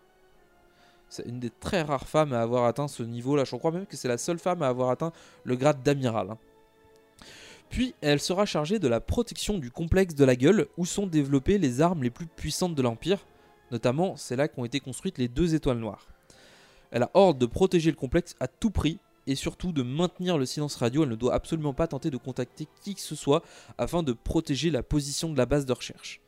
C'est 1.14 1.28
une 1.28 1.40
des 1.40 1.52
très 1.52 1.84
rares 1.84 2.08
femmes 2.08 2.34
à 2.34 2.42
avoir 2.42 2.66
atteint 2.66 2.88
ce 2.88 3.04
niveau-là. 3.04 3.44
Je 3.44 3.56
crois 3.56 3.70
même 3.70 3.86
que 3.86 3.96
c'est 3.96 4.08
la 4.08 4.18
seule 4.18 4.40
femme 4.40 4.64
à 4.64 4.68
avoir 4.68 4.90
atteint 4.90 5.12
le 5.44 5.56
grade 5.56 5.84
d'amiral. 5.84 6.32
hein. 6.32 6.40
Puis 7.70 7.94
elle 8.02 8.20
sera 8.20 8.48
chargée 8.48 8.80
de 8.80 8.88
la 8.88 9.00
protection 9.00 9.60
du 9.60 9.70
complexe 9.70 10.16
de 10.16 10.26
la 10.26 10.36
gueule 10.36 10.66
où 10.76 10.88
sont 10.88 11.06
développées 11.06 11.60
les 11.60 11.82
armes 11.82 12.02
les 12.02 12.10
plus 12.10 12.26
puissantes 12.26 12.74
de 12.74 12.82
l'Empire. 12.82 13.20
Notamment, 13.70 14.16
c'est 14.16 14.36
là 14.36 14.48
qu'ont 14.48 14.66
été 14.66 14.80
construites 14.80 15.20
les 15.20 15.28
deux 15.28 15.54
étoiles 15.54 15.78
noires. 15.78 16.08
Elle 16.90 17.04
a 17.04 17.12
ordre 17.14 17.40
de 17.40 17.46
protéger 17.46 17.92
le 17.92 17.98
complexe 17.98 18.36
à 18.40 18.48
tout 18.48 18.72
prix 18.72 18.98
et 19.28 19.36
surtout 19.36 19.72
de 19.72 19.84
maintenir 19.84 20.40
le 20.40 20.48
silence 20.48 20.76
radio. 20.78 21.04
Elle 21.04 21.10
ne 21.10 21.16
doit 21.16 21.36
absolument 21.36 21.76
pas 21.76 21.86
tenter 21.86 22.10
de 22.10 22.18
contacter 22.18 22.68
qui 22.82 22.96
que 22.96 23.02
ce 23.02 23.14
soit 23.16 23.44
afin 23.78 24.02
de 24.02 24.14
protéger 24.14 24.72
la 24.72 24.82
position 24.82 25.32
de 25.32 25.38
la 25.38 25.46
base 25.46 25.68
de 25.68 25.74
recherche. 25.74 26.22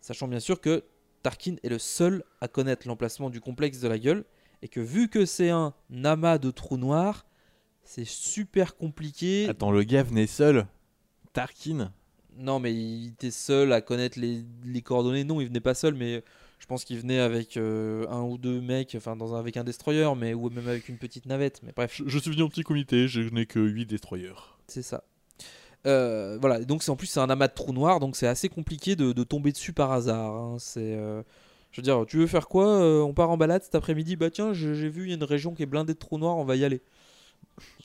Sachant 0.00 0.28
bien 0.28 0.40
sûr 0.40 0.62
que 0.62 0.82
Tarkin 1.22 1.56
est 1.62 1.68
le 1.68 1.78
seul 1.78 2.22
à 2.40 2.48
connaître 2.48 2.86
l'emplacement 2.86 3.30
du 3.30 3.40
complexe 3.40 3.80
de 3.80 3.88
la 3.88 3.98
gueule 3.98 4.24
et 4.62 4.68
que 4.68 4.80
vu 4.80 5.08
que 5.08 5.24
c'est 5.26 5.50
un 5.50 5.74
amas 6.04 6.38
de 6.38 6.50
trous 6.50 6.76
noirs, 6.78 7.26
c'est 7.82 8.06
super 8.06 8.76
compliqué. 8.76 9.48
Attends, 9.48 9.70
le 9.70 9.82
gars 9.82 10.02
venait 10.02 10.26
seul. 10.26 10.66
Tarkin. 11.32 11.92
Non, 12.38 12.58
mais 12.60 12.74
il 12.74 13.08
était 13.08 13.30
seul 13.30 13.72
à 13.72 13.80
connaître 13.80 14.18
les, 14.18 14.44
les 14.64 14.82
coordonnées. 14.82 15.24
Non, 15.24 15.40
il 15.40 15.46
venait 15.48 15.60
pas 15.60 15.74
seul, 15.74 15.94
mais 15.94 16.22
je 16.58 16.66
pense 16.66 16.84
qu'il 16.84 16.98
venait 16.98 17.18
avec 17.20 17.56
euh, 17.56 18.06
un 18.08 18.22
ou 18.22 18.38
deux 18.38 18.60
mecs, 18.60 18.94
enfin 18.96 19.16
dans 19.16 19.34
un- 19.34 19.38
avec 19.38 19.56
un 19.56 19.64
destroyer, 19.64 20.10
mais 20.16 20.34
ou 20.34 20.50
même 20.50 20.68
avec 20.68 20.88
une 20.88 20.98
petite 20.98 21.26
navette. 21.26 21.62
Mais 21.62 21.72
bref, 21.74 21.94
Je, 21.96 22.04
je 22.08 22.18
suis 22.18 22.30
venu 22.30 22.42
en 22.42 22.48
petit 22.48 22.62
comité, 22.62 23.08
je 23.08 23.20
n'ai 23.22 23.46
que 23.46 23.58
8 23.60 23.86
destroyers. 23.86 24.34
c'est 24.68 24.82
ça. 24.82 25.04
Euh, 25.86 26.36
voilà, 26.40 26.60
donc 26.64 26.82
c'est 26.82 26.90
en 26.90 26.96
plus 26.96 27.06
c'est 27.06 27.20
un 27.20 27.30
amas 27.30 27.48
de 27.48 27.54
trous 27.54 27.72
noirs, 27.72 28.00
donc 28.00 28.16
c'est 28.16 28.26
assez 28.26 28.48
compliqué 28.48 28.96
de, 28.96 29.12
de 29.12 29.24
tomber 29.24 29.52
dessus 29.52 29.72
par 29.72 29.92
hasard. 29.92 30.32
hein. 30.34 30.56
C'est, 30.58 30.80
euh, 30.96 31.22
je 31.72 31.80
veux 31.80 31.84
dire, 31.84 32.04
tu 32.08 32.18
veux 32.18 32.26
faire 32.26 32.48
quoi 32.48 32.66
Euh, 32.66 33.00
On 33.02 33.14
part 33.14 33.30
en 33.30 33.36
balade 33.36 33.62
cet 33.62 33.74
après-midi? 33.74 34.16
Bah 34.16 34.30
tiens, 34.30 34.52
j'ai 34.52 34.88
vu 34.88 35.04
il 35.04 35.08
y 35.08 35.12
a 35.12 35.16
une 35.16 35.24
région 35.24 35.54
qui 35.54 35.62
est 35.62 35.66
blindée 35.66 35.94
de 35.94 35.98
trous 35.98 36.18
noirs, 36.18 36.36
on 36.36 36.44
va 36.44 36.56
y 36.56 36.64
aller. 36.64 36.80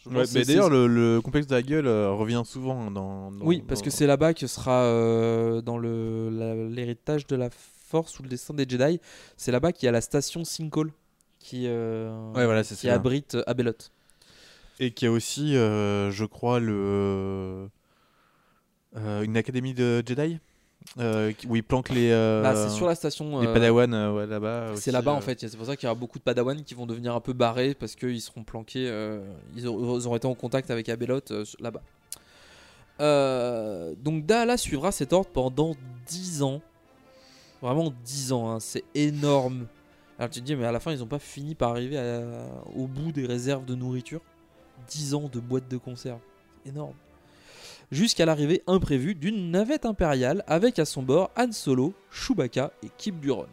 Ouais, 0.07 0.23
mais 0.33 0.43
d'ailleurs, 0.43 0.69
le, 0.69 0.87
le 0.87 1.21
complexe 1.21 1.45
de 1.47 1.53
la 1.55 1.61
gueule 1.61 1.85
euh, 1.87 2.11
revient 2.11 2.41
souvent 2.43 2.89
dans. 2.89 3.31
dans- 3.31 3.45
Oui, 3.45 3.63
parce 3.67 3.81
dans- 3.81 3.85
que 3.85 3.89
c'est 3.91 4.07
là-bas 4.07 4.33
que 4.33 4.47
sera 4.47 4.81
euh, 4.83 5.61
dans 5.61 5.77
le 5.77 6.29
la- 6.31 6.55
l'héritage 6.55 7.27
de 7.27 7.35
la 7.35 7.49
Force 7.51 8.19
ou 8.19 8.23
le 8.23 8.29
destin 8.29 8.53
des 8.53 8.65
Jedi. 8.67 8.99
C'est 9.37 9.51
là-bas 9.51 9.71
qu'il 9.73 9.85
y 9.85 9.89
a 9.89 9.91
la 9.91 10.01
station 10.01 10.43
Sinkhole 10.43 10.91
qui, 11.39 11.65
euh, 11.67 12.31
Ouais, 12.33 12.45
voilà, 12.45 12.63
c'est 12.63 12.75
qui 12.75 12.89
abrite 12.89 13.35
euh, 13.35 13.43
Abelot. 13.47 13.73
Et 14.79 14.91
qui 14.91 15.05
a 15.05 15.11
aussi, 15.11 15.55
euh, 15.55 16.09
je 16.09 16.25
crois, 16.25 16.59
le. 16.59 17.67
Euh, 18.97 19.21
une 19.23 19.37
académie 19.37 19.73
de 19.73 20.03
Jedi 20.05 20.39
euh, 20.99 21.31
où 21.47 21.55
ils 21.55 21.63
planquent 21.63 21.89
les. 21.89 22.11
euh, 22.11 22.41
Bah, 22.41 22.55
c'est 22.55 22.69
sur 22.75 22.87
la 22.87 22.95
station. 22.95 23.39
Les 23.39 23.47
euh, 23.47 23.53
Padawan 23.53 23.93
ouais, 24.15 24.27
là-bas. 24.27 24.71
C'est 24.75 24.91
là-bas 24.91 25.11
en 25.13 25.21
fait. 25.21 25.39
C'est 25.39 25.55
pour 25.57 25.65
ça 25.65 25.75
qu'il 25.75 25.87
y 25.87 25.89
aura 25.89 25.99
beaucoup 25.99 26.17
de 26.19 26.23
Padawan 26.23 26.63
qui 26.63 26.73
vont 26.73 26.85
devenir 26.85 27.15
un 27.15 27.19
peu 27.21 27.33
barrés 27.33 27.73
parce 27.73 27.95
qu'ils 27.95 28.21
seront 28.21 28.43
planqués. 28.43 28.91
ils, 29.55 29.67
auront, 29.67 30.15
été 30.15 30.27
en 30.27 30.35
contact 30.35 30.71
avec 30.71 30.89
Abelot 30.89 31.21
là-bas. 31.59 31.81
Donc 34.01 34.25
Daala 34.25 34.57
suivra 34.57 34.91
cet 34.91 35.13
ordre 35.13 35.29
pendant 35.31 35.75
10 36.07 36.43
ans. 36.43 36.61
Vraiment 37.61 37.93
10 38.03 38.31
ans, 38.33 38.49
hein, 38.51 38.59
c'est 38.59 38.83
énorme. 38.95 39.67
Alors 40.17 40.29
tu 40.31 40.39
te 40.41 40.45
dis, 40.45 40.55
mais 40.55 40.65
à 40.65 40.71
la 40.71 40.79
fin, 40.79 40.91
ils 40.91 41.03
ont 41.03 41.07
pas 41.07 41.19
fini 41.19 41.53
par 41.55 41.71
arriver 41.71 41.97
à- 41.97 42.45
au 42.75 42.87
bout 42.87 43.11
des 43.11 43.25
réserves 43.25 43.65
de 43.65 43.75
nourriture 43.75 44.21
10 44.87 45.13
ans 45.13 45.29
de 45.31 45.39
boîtes 45.39 45.67
de 45.69 45.77
conserve. 45.77 46.19
Énorme. 46.65 46.93
Jusqu'à 47.91 48.25
l'arrivée 48.25 48.63
imprévue 48.67 49.15
d'une 49.15 49.51
navette 49.51 49.85
impériale 49.85 50.45
avec 50.47 50.79
à 50.79 50.85
son 50.85 51.03
bord 51.03 51.29
Han 51.37 51.51
Solo, 51.51 51.93
Chewbacca 52.09 52.71
et 52.83 52.87
Kip 52.97 53.15
Buron, 53.19 53.47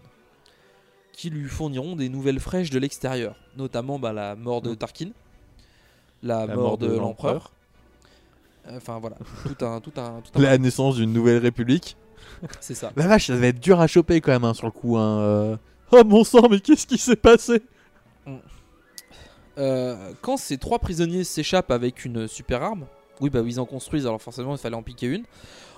qui 1.12 1.28
lui 1.30 1.48
fourniront 1.48 1.96
des 1.96 2.08
nouvelles 2.08 2.38
fraîches 2.38 2.70
de 2.70 2.78
l'extérieur, 2.78 3.34
notamment 3.56 3.98
bah, 3.98 4.12
la 4.12 4.36
mort 4.36 4.62
de 4.62 4.74
Tarkin, 4.74 5.10
la, 6.22 6.46
La 6.46 6.54
mort, 6.54 6.78
de, 6.78 6.86
l'empereur. 6.86 7.50
Enfin 8.70 9.00
voilà, 9.00 9.16
tout 9.44 9.64
un, 9.64 9.80
tout 9.80 9.92
un, 9.96 10.20
tout 10.20 10.38
un- 10.38 10.40
La 10.42 10.56
naissance 10.56 10.96
d'une 10.96 11.12
nouvelle 11.12 11.38
république. 11.38 11.96
C'est 12.60 12.74
ça. 12.74 12.92
La 12.94 13.08
vache, 13.08 13.26
ça 13.26 13.32
devait 13.34 13.48
être 13.48 13.60
dur 13.60 13.80
à 13.80 13.88
choper 13.88 14.20
quand 14.20 14.32
même 14.32 14.44
hein, 14.44 14.54
sur 14.54 14.66
le 14.66 14.72
coup. 14.72 14.96
Hein. 14.96 15.20
euh. 15.20 15.56
Oh 15.90 16.04
mon 16.04 16.22
sang, 16.22 16.48
mais 16.48 16.60
qu'est-ce 16.60 16.86
qui 16.86 16.98
s'est 16.98 17.16
passé? 17.16 17.62
Euh, 19.56 20.12
quand 20.20 20.36
ces 20.36 20.58
trois 20.58 20.78
prisonniers 20.78 21.24
s'échappent 21.24 21.70
avec 21.70 22.04
une 22.04 22.28
super 22.28 22.62
arme, 22.62 22.86
oui 23.20 23.30
bah 23.30 23.40
ils 23.46 23.60
en 23.60 23.64
construisent, 23.66 24.06
alors 24.06 24.20
forcément 24.22 24.52
il 24.54 24.58
fallait 24.58 24.76
en 24.76 24.82
piquer 24.82 25.06
une, 25.06 25.24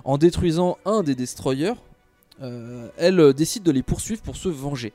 en 0.05 0.19
détruisant 0.19 0.79
un 0.85 1.03
des 1.03 1.15
destroyers, 1.15 1.75
euh, 2.43 2.89
elle 2.97 3.21
euh, 3.21 3.33
décide 3.33 3.63
de 3.63 3.71
les 3.71 3.83
poursuivre 3.83 4.23
pour 4.23 4.37
se 4.37 4.49
venger. 4.49 4.93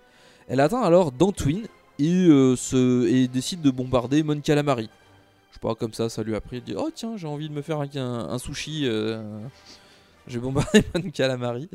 Elle 0.48 0.60
atteint 0.60 0.82
alors 0.82 1.12
Dantooine 1.12 1.68
et, 2.00 2.12
euh, 2.28 2.56
se, 2.56 3.08
et 3.08 3.28
décide 3.28 3.62
de 3.62 3.72
bombarder 3.72 4.24
Mon 4.24 4.40
Calamari. 4.40 4.90
Je 5.52 5.56
sais 5.56 5.60
pas, 5.62 5.76
comme 5.76 5.94
ça, 5.94 6.10
ça 6.10 6.24
lui 6.24 6.36
a 6.36 6.42
pris, 6.42 6.58
elle 6.58 6.64
dit 6.64 6.76
oh 6.78 6.90
tiens 6.94 7.18
j'ai 7.18 7.28
envie 7.28 7.50
de 7.50 7.54
me 7.54 7.62
faire 7.62 7.80
un, 7.80 7.88
un- 7.96 8.30
un 8.30 8.38
sushi, 8.38 8.82
euh, 8.86 9.22
je 10.28 10.34
vais 10.38 10.40
bombarder 10.44 10.84
Mon 10.96 11.10
Calamari. 11.12 11.70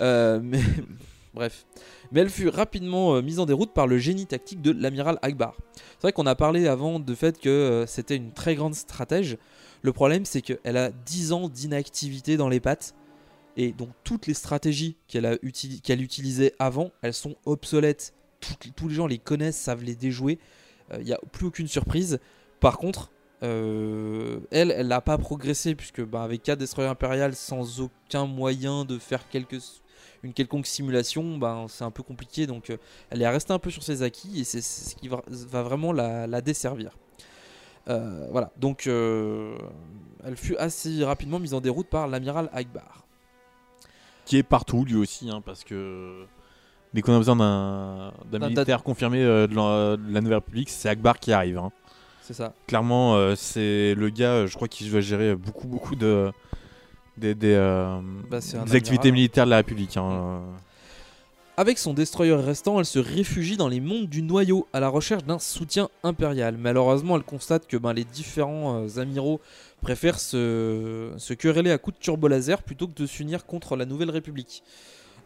Mais 0.00 0.60
bref. 1.34 1.64
Mais 2.12 2.20
elle 2.20 2.30
fut 2.30 2.48
rapidement 2.48 3.20
mise 3.22 3.38
en 3.40 3.46
déroute 3.46 3.72
par 3.72 3.86
le 3.86 3.98
génie 3.98 4.26
tactique 4.26 4.60
de 4.62 4.70
l'amiral 4.70 5.18
Akbar. 5.22 5.54
C'est 5.74 6.02
vrai 6.02 6.12
qu'on 6.12 6.26
a 6.26 6.34
parlé 6.34 6.68
avant 6.68 7.00
de 7.00 7.14
fait 7.14 7.40
que 7.40 7.84
c'était 7.88 8.16
une 8.16 8.32
très 8.32 8.54
grande 8.54 8.74
stratège. 8.74 9.38
Le 9.82 9.92
problème, 9.92 10.24
c'est 10.24 10.42
qu'elle 10.42 10.76
a 10.76 10.90
10 10.90 11.32
ans 11.32 11.48
d'inactivité 11.48 12.36
dans 12.36 12.48
les 12.48 12.60
pattes. 12.60 12.94
Et 13.56 13.72
donc, 13.72 13.90
toutes 14.04 14.26
les 14.26 14.34
stratégies 14.34 14.96
qu'elle 15.08 16.02
utilisait 16.02 16.54
avant, 16.58 16.90
elles 17.02 17.14
sont 17.14 17.36
obsolètes. 17.44 18.14
Tous 18.40 18.88
les 18.88 18.94
gens 18.94 19.06
les 19.06 19.18
connaissent, 19.18 19.58
savent 19.58 19.82
les 19.82 19.94
déjouer. 19.94 20.38
Il 20.96 21.04
n'y 21.04 21.12
a 21.12 21.20
plus 21.32 21.46
aucune 21.46 21.68
surprise. 21.68 22.18
Par 22.60 22.78
contre, 22.78 23.10
euh, 23.42 24.38
elle, 24.52 24.70
elle 24.70 24.86
n'a 24.86 25.00
pas 25.00 25.18
progressé, 25.18 25.74
puisque 25.74 26.02
bah, 26.02 26.22
avec 26.22 26.42
4 26.42 26.58
destroyers 26.58 26.88
impériales 26.88 27.34
sans 27.34 27.80
aucun 27.80 28.26
moyen 28.26 28.84
de 28.84 28.98
faire 28.98 29.24
une 30.22 30.32
quelconque 30.32 30.66
simulation, 30.66 31.38
ben, 31.38 31.66
c'est 31.68 31.84
un 31.84 31.90
peu 31.90 32.02
compliqué. 32.02 32.46
Donc, 32.46 32.70
euh, 32.70 32.76
elle 33.10 33.20
est 33.20 33.28
restée 33.28 33.52
un 33.52 33.58
peu 33.58 33.70
sur 33.70 33.82
ses 33.82 34.02
acquis 34.02 34.40
et 34.40 34.44
c'est 34.44 34.60
ce 34.60 34.94
qui 34.94 35.08
va, 35.08 35.22
vraiment 35.28 35.92
la 35.92 36.40
desservir. 36.40 36.96
Euh, 37.88 38.26
voilà, 38.30 38.50
donc 38.58 38.86
euh, 38.86 39.56
elle 40.24 40.36
fut 40.36 40.56
assez 40.56 41.04
rapidement 41.04 41.38
mise 41.40 41.52
en 41.54 41.60
déroute 41.60 41.88
par 41.88 42.06
l'amiral 42.06 42.48
Akbar. 42.52 43.04
Qui 44.24 44.36
est 44.38 44.42
partout 44.44 44.84
lui 44.84 44.94
aussi, 44.94 45.28
hein, 45.30 45.42
parce 45.44 45.64
que 45.64 46.24
dès 46.94 47.02
qu'on 47.02 47.14
a 47.14 47.18
besoin 47.18 47.34
d'un 47.36 48.38
militaire 48.38 48.82
confirmé 48.84 49.22
euh, 49.22 49.46
de, 49.48 49.54
la, 49.56 49.96
de 49.96 50.12
la 50.14 50.20
Nouvelle 50.20 50.38
République, 50.38 50.70
c'est 50.70 50.88
Akbar 50.88 51.18
qui 51.18 51.32
arrive. 51.32 51.58
hein. 51.58 51.72
C'est 52.20 52.34
ça. 52.34 52.54
Clairement, 52.68 53.34
c'est 53.34 53.94
le 53.96 54.08
gars, 54.10 54.46
je 54.46 54.54
crois, 54.54 54.68
qui 54.68 54.88
doit 54.88 55.00
gérer 55.00 55.34
beaucoup, 55.34 55.66
beaucoup 55.66 55.96
de 55.96 56.30
des, 57.16 57.34
des, 57.34 57.56
Bah, 58.30 58.38
des 58.38 58.76
activités 58.76 59.10
militaires 59.10 59.44
de 59.44 59.50
la 59.50 59.56
République. 59.56 59.96
hein. 59.96 60.40
Avec 61.58 61.78
son 61.78 61.92
destroyer 61.92 62.32
restant, 62.34 62.78
elle 62.78 62.86
se 62.86 62.98
réfugie 62.98 63.58
dans 63.58 63.68
les 63.68 63.80
mondes 63.80 64.08
du 64.08 64.22
noyau 64.22 64.66
à 64.72 64.80
la 64.80 64.88
recherche 64.88 65.24
d'un 65.24 65.38
soutien 65.38 65.90
impérial. 66.02 66.56
Malheureusement, 66.56 67.16
elle 67.16 67.22
constate 67.24 67.66
que 67.66 67.76
ben, 67.76 67.92
les 67.92 68.04
différents 68.04 68.82
euh, 68.86 68.98
amiraux 69.00 69.38
préfèrent 69.82 70.18
se, 70.18 71.12
se 71.18 71.34
quereller 71.34 71.70
à 71.70 71.76
coups 71.76 71.98
de 71.98 72.02
turbolaser 72.02 72.56
plutôt 72.64 72.88
que 72.88 72.94
de 72.94 73.06
s'unir 73.06 73.44
contre 73.44 73.76
la 73.76 73.84
Nouvelle 73.84 74.10
République. 74.10 74.62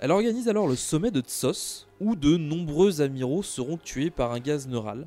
Elle 0.00 0.10
organise 0.10 0.48
alors 0.48 0.66
le 0.66 0.74
sommet 0.74 1.12
de 1.12 1.20
Tsos, 1.20 1.86
où 2.00 2.16
de 2.16 2.36
nombreux 2.36 3.00
amiraux 3.00 3.44
seront 3.44 3.76
tués 3.78 4.10
par 4.10 4.32
un 4.32 4.40
gaz 4.40 4.66
neural. 4.66 5.06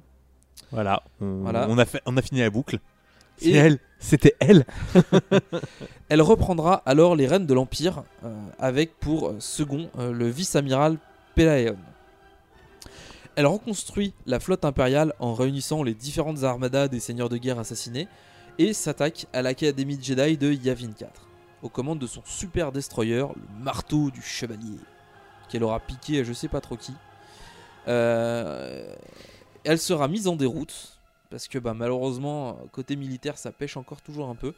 Voilà, 0.71 1.03
on, 1.19 1.41
Voilà. 1.41 1.67
on 1.69 1.77
a 1.77 1.85
fait, 1.85 2.01
on 2.05 2.15
a 2.15 2.21
fini 2.21 2.39
la 2.39 2.49
boucle. 2.49 2.79
C'est 3.37 3.49
Et- 3.49 3.55
elle, 3.55 3.79
c'était 3.99 4.35
elle. 4.39 4.65
Elle 6.09 6.21
reprendra 6.21 6.81
alors 6.85 7.15
les 7.15 7.27
rênes 7.27 7.45
de 7.45 7.53
l'Empire 7.53 8.03
euh, 8.23 8.33
avec 8.57 8.97
pour 8.99 9.27
euh, 9.29 9.35
second 9.39 9.89
euh, 9.99 10.11
le 10.11 10.27
vice-amiral 10.27 10.97
Elle 13.35 13.45
reconstruit 13.45 14.13
la 14.25 14.39
flotte 14.41 14.65
impériale 14.65 15.13
en 15.19 15.33
réunissant 15.33 15.83
les 15.83 15.93
différentes 15.93 16.43
armadas 16.43 16.89
des 16.89 16.99
seigneurs 16.99 17.29
de 17.29 17.37
guerre 17.37 17.59
assassinés 17.59 18.07
et 18.57 18.73
s'attaque 18.73 19.27
à 19.31 19.41
l'Académie 19.41 19.97
Jedi 20.01 20.37
de 20.37 20.51
Yavin 20.51 20.91
4 20.91 21.27
aux 21.61 21.69
commandes 21.69 21.99
de 21.99 22.07
son 22.07 22.21
super 22.25 22.71
destroyer, 22.71 23.25
le 23.35 23.63
marteau 23.63 24.11
du 24.11 24.21
chevalier, 24.21 24.79
qu'elle 25.49 25.63
aura 25.63 25.79
piqué 25.79 26.19
à 26.19 26.23
je 26.23 26.33
sais 26.33 26.47
pas 26.47 26.61
trop 26.61 26.75
qui. 26.75 26.93
Euh, 27.87 28.93
elle 29.63 29.79
sera 29.79 30.07
mise 30.07 30.27
en 30.27 30.35
déroute 30.35 30.99
parce 31.29 31.47
que 31.47 31.57
bah, 31.57 31.73
malheureusement 31.73 32.59
côté 32.71 32.95
militaire 32.95 33.37
ça 33.37 33.51
pêche 33.51 33.77
encore 33.77 34.01
toujours 34.01 34.29
un 34.29 34.35
peu 34.35 34.53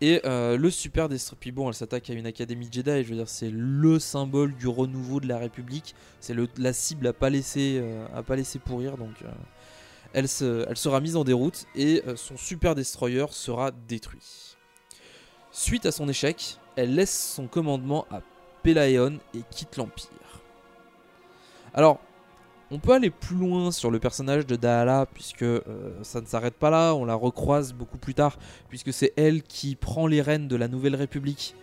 et 0.00 0.20
euh, 0.24 0.56
le 0.56 0.70
super 0.70 1.08
destroyer 1.08 1.38
puis 1.40 1.50
bon 1.52 1.68
elle 1.68 1.74
s'attaque 1.74 2.08
à 2.10 2.12
une 2.12 2.26
académie 2.26 2.68
Jedi 2.70 3.02
je 3.02 3.08
veux 3.08 3.16
dire 3.16 3.28
c'est 3.28 3.50
le 3.50 3.98
symbole 3.98 4.54
du 4.54 4.68
renouveau 4.68 5.20
de 5.20 5.26
la 5.26 5.38
République. 5.38 5.94
C'est 6.20 6.34
la 6.56 6.72
cible 6.72 7.06
à 7.08 7.12
pas 7.12 7.30
laisser 7.30 7.78
euh, 7.82 8.22
pas 8.22 8.36
laisser 8.36 8.58
pourrir 8.58 8.96
donc 8.96 9.22
euh, 9.24 9.28
elle, 10.12 10.28
se- 10.28 10.66
elle 10.68 10.76
sera 10.76 11.00
mise 11.00 11.16
en 11.16 11.24
déroute 11.24 11.66
et 11.74 12.02
son 12.16 12.36
super 12.36 12.74
destroyer 12.74 13.26
sera 13.30 13.70
détruit. 13.88 14.56
Suite 15.50 15.84
à 15.86 15.92
son 15.92 16.08
échec 16.08 16.58
elle 16.76 16.94
laisse 16.94 17.32
son 17.34 17.46
commandement 17.48 18.06
à 18.10 18.22
Pelaeon 18.62 19.18
et 19.34 19.40
quitte 19.50 19.76
l'Empire. 19.76 20.42
Alors 21.74 22.00
on 22.70 22.78
peut 22.78 22.92
aller 22.92 23.10
plus 23.10 23.36
loin 23.36 23.70
sur 23.72 23.90
le 23.90 23.98
personnage 23.98 24.46
de 24.46 24.56
Dahala 24.56 25.06
puisque 25.12 25.42
euh, 25.42 25.62
ça 26.02 26.20
ne 26.20 26.26
s'arrête 26.26 26.54
pas 26.54 26.70
là, 26.70 26.94
on 26.94 27.04
la 27.04 27.14
recroise 27.14 27.72
beaucoup 27.72 27.98
plus 27.98 28.14
tard 28.14 28.38
puisque 28.68 28.92
c'est 28.92 29.12
elle 29.16 29.42
qui 29.42 29.74
prend 29.74 30.06
les 30.06 30.20
rênes 30.20 30.48
de 30.48 30.56
la 30.56 30.68
Nouvelle 30.68 30.94
République. 30.94 31.54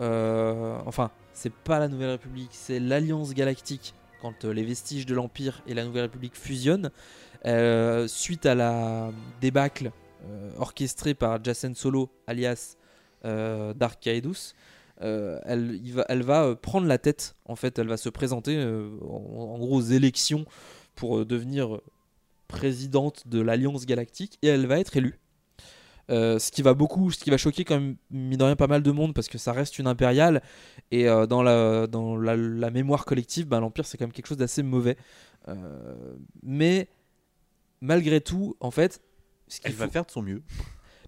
Euh, 0.00 0.78
enfin, 0.86 1.10
c'est 1.32 1.52
pas 1.52 1.78
la 1.78 1.88
Nouvelle 1.88 2.10
République, 2.10 2.50
c'est 2.52 2.80
l'Alliance 2.80 3.34
Galactique 3.34 3.94
quand 4.22 4.44
euh, 4.44 4.52
les 4.52 4.64
vestiges 4.64 5.06
de 5.06 5.14
l'Empire 5.14 5.62
et 5.66 5.74
la 5.74 5.84
Nouvelle 5.84 6.04
République 6.04 6.36
fusionnent. 6.36 6.90
Suite 8.06 8.46
à 8.46 8.54
la 8.54 9.10
débâcle 9.42 9.90
orchestrée 10.58 11.12
par 11.12 11.44
Jacen 11.44 11.74
Solo 11.74 12.08
alias 12.26 12.78
Dark 13.22 14.00
Kaedus, 14.00 14.54
euh, 15.04 15.38
elle, 15.44 15.80
il 15.84 15.92
va, 15.92 16.04
elle 16.08 16.22
va 16.22 16.44
euh, 16.44 16.54
prendre 16.54 16.86
la 16.86 16.98
tête, 16.98 17.36
en 17.44 17.56
fait, 17.56 17.78
elle 17.78 17.88
va 17.88 17.96
se 17.96 18.08
présenter 18.08 18.56
euh, 18.56 18.90
en, 19.02 19.54
en 19.54 19.58
gros 19.58 19.76
aux 19.76 19.82
élections 19.82 20.44
pour 20.94 21.24
devenir 21.26 21.80
présidente 22.48 23.28
de 23.28 23.40
l'Alliance 23.40 23.86
Galactique 23.86 24.38
et 24.42 24.48
elle 24.48 24.66
va 24.66 24.78
être 24.78 24.96
élue. 24.96 25.18
Euh, 26.10 26.38
ce 26.38 26.52
qui 26.52 26.60
va 26.60 26.74
beaucoup, 26.74 27.10
ce 27.10 27.18
qui 27.18 27.30
va 27.30 27.38
choquer 27.38 27.64
quand 27.64 27.80
même, 27.80 27.96
mine 28.10 28.38
de 28.38 28.44
rien, 28.44 28.56
pas 28.56 28.66
mal 28.66 28.82
de 28.82 28.90
monde 28.90 29.14
parce 29.14 29.28
que 29.28 29.38
ça 29.38 29.52
reste 29.52 29.78
une 29.78 29.86
impériale 29.86 30.42
et 30.90 31.08
euh, 31.08 31.26
dans, 31.26 31.42
la, 31.42 31.86
dans 31.86 32.16
la, 32.16 32.36
la 32.36 32.70
mémoire 32.70 33.06
collective, 33.06 33.46
ben, 33.48 33.60
l'Empire 33.60 33.86
c'est 33.86 33.96
quand 33.96 34.04
même 34.04 34.12
quelque 34.12 34.26
chose 34.26 34.36
d'assez 34.36 34.62
mauvais. 34.62 34.98
Euh, 35.48 36.14
mais 36.42 36.88
malgré 37.80 38.20
tout, 38.20 38.54
en 38.60 38.70
fait, 38.70 39.00
ce 39.48 39.60
qu'il 39.60 39.70
Elle 39.70 39.76
va 39.76 39.88
faire 39.88 40.04
de 40.04 40.10
son 40.10 40.22
mieux. 40.22 40.42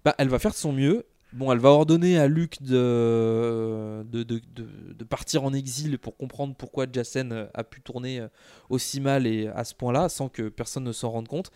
bah, 0.05 0.15
elle 0.19 0.29
va 0.29 0.39
faire 0.39 0.53
de 0.53 0.57
son 0.57 0.73
mieux. 0.73 1.05
Bon, 1.33 1.53
elle 1.53 1.59
va 1.59 1.71
ordonner 1.71 2.19
à 2.19 2.29
Luke 2.29 2.63
de, 2.63 4.07
de, 4.11 4.23
de, 4.23 5.05
partir 5.05 5.45
en 5.45 5.53
exil 5.53 5.99
pour 5.99 6.17
comprendre 6.17 6.55
pourquoi 6.55 6.87
Jacen 6.91 7.33
euh, 7.33 7.47
a 7.53 7.65
pu 7.65 7.81
tourner 7.81 8.21
euh, 8.21 8.29
aussi 8.71 9.01
mal 9.01 9.27
et 9.27 9.49
à 9.49 9.65
ce 9.65 9.75
point-là, 9.75 10.09
sans 10.09 10.29
que 10.29 10.49
personne 10.49 10.85
ne 10.85 10.93
s'en 10.93 11.11
rende 11.11 11.29
compte. 11.29 11.51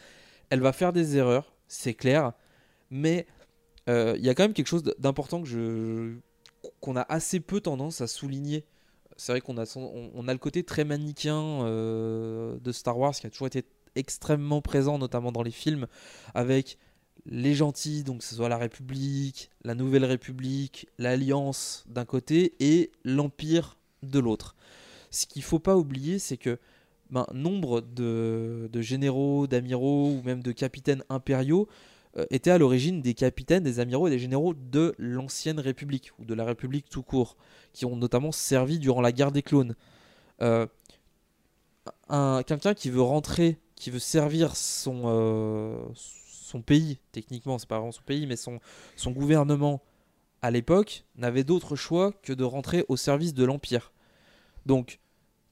Elle 0.50 0.60
va 0.60 0.72
faire 0.72 0.92
des 0.92 1.16
erreurs, 1.16 1.54
c'est 1.68 1.94
clair, 1.94 2.32
mais 2.90 3.26
euh, 3.88 4.14
il 4.18 4.24
y 4.24 4.28
a 4.28 4.34
quand 4.34 4.42
même 4.42 4.52
quelque 4.52 4.66
chose 4.66 4.82
d'important 4.98 5.40
que 5.40 5.48
je 5.48 6.16
qu'on 6.80 6.96
a 6.96 7.06
assez 7.08 7.40
peu 7.40 7.60
tendance 7.60 8.00
à 8.00 8.06
souligner. 8.06 8.66
C'est 9.16 9.32
vrai 9.32 9.40
qu'on 9.40 9.56
a, 9.56 9.64
on, 9.76 10.28
a 10.28 10.32
le 10.32 10.38
côté 10.38 10.62
très 10.62 10.84
manichéen 10.84 11.64
de 11.64 12.72
Star 12.72 12.98
Wars 12.98 13.14
qui 13.14 13.26
a 13.26 13.30
toujours 13.30 13.46
été 13.46 13.64
extrêmement 13.94 14.60
présent, 14.60 14.98
notamment 14.98 15.32
dans 15.32 15.42
les 15.42 15.50
films, 15.50 15.86
avec 16.34 16.78
les 17.26 17.54
gentils, 17.54 18.02
donc 18.02 18.22
ce 18.22 18.34
soit 18.34 18.48
la 18.48 18.58
République, 18.58 19.50
la 19.64 19.74
Nouvelle 19.74 20.04
République, 20.04 20.88
l'Alliance 20.98 21.84
d'un 21.88 22.04
côté 22.04 22.54
et 22.60 22.90
l'Empire 23.04 23.76
de 24.02 24.18
l'autre. 24.18 24.56
Ce 25.10 25.26
qu'il 25.26 25.42
faut 25.42 25.58
pas 25.58 25.76
oublier, 25.76 26.18
c'est 26.18 26.36
que 26.36 26.58
ben, 27.10 27.26
nombre 27.34 27.80
de, 27.80 28.68
généraux, 28.80 29.46
d'amiraux 29.46 30.10
ou 30.10 30.22
même 30.22 30.42
de 30.42 30.52
capitaines 30.52 31.02
impériaux 31.08 31.68
euh, 32.16 32.24
étaient 32.30 32.50
à 32.50 32.58
l'origine 32.58 33.02
des 33.02 33.14
capitaines, 33.14 33.64
des 33.64 33.80
amiraux 33.80 34.06
et 34.06 34.10
des 34.10 34.18
généraux 34.18 34.54
de 34.54 34.94
l'ancienne 34.98 35.60
République 35.60 36.12
ou 36.18 36.24
de 36.24 36.34
la 36.34 36.44
République 36.44 36.88
tout 36.88 37.02
court, 37.02 37.36
qui 37.72 37.84
ont 37.84 37.96
notamment 37.96 38.32
servi 38.32 38.78
durant 38.78 39.00
la 39.00 39.12
guerre 39.12 39.32
des 39.32 39.42
clones. 39.42 39.74
Euh, 40.40 40.66
un 42.08 42.42
quelqu'un 42.44 42.74
qui 42.74 42.90
veut 42.90 43.02
rentrer, 43.02 43.58
qui 43.74 43.90
veut 43.90 43.98
servir 43.98 44.56
son 44.56 45.02
euh, 45.06 45.82
son 45.94 46.19
pays, 46.60 46.98
techniquement 47.12 47.58
c'est 47.58 47.68
pas 47.68 47.78
vraiment 47.78 47.92
son 47.92 48.02
pays, 48.02 48.26
mais 48.26 48.36
son 48.36 48.58
son 48.96 49.12
gouvernement 49.12 49.80
à 50.42 50.50
l'époque 50.50 51.04
n'avait 51.16 51.44
d'autre 51.44 51.76
choix 51.76 52.12
que 52.22 52.32
de 52.32 52.44
rentrer 52.44 52.84
au 52.88 52.96
service 52.96 53.32
de 53.34 53.44
l'empire. 53.44 53.92
Donc 54.66 54.98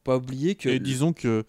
pas 0.04 0.16
oublier 0.16 0.54
que 0.54 0.68
Et 0.70 0.80
disons 0.80 1.12
que 1.12 1.44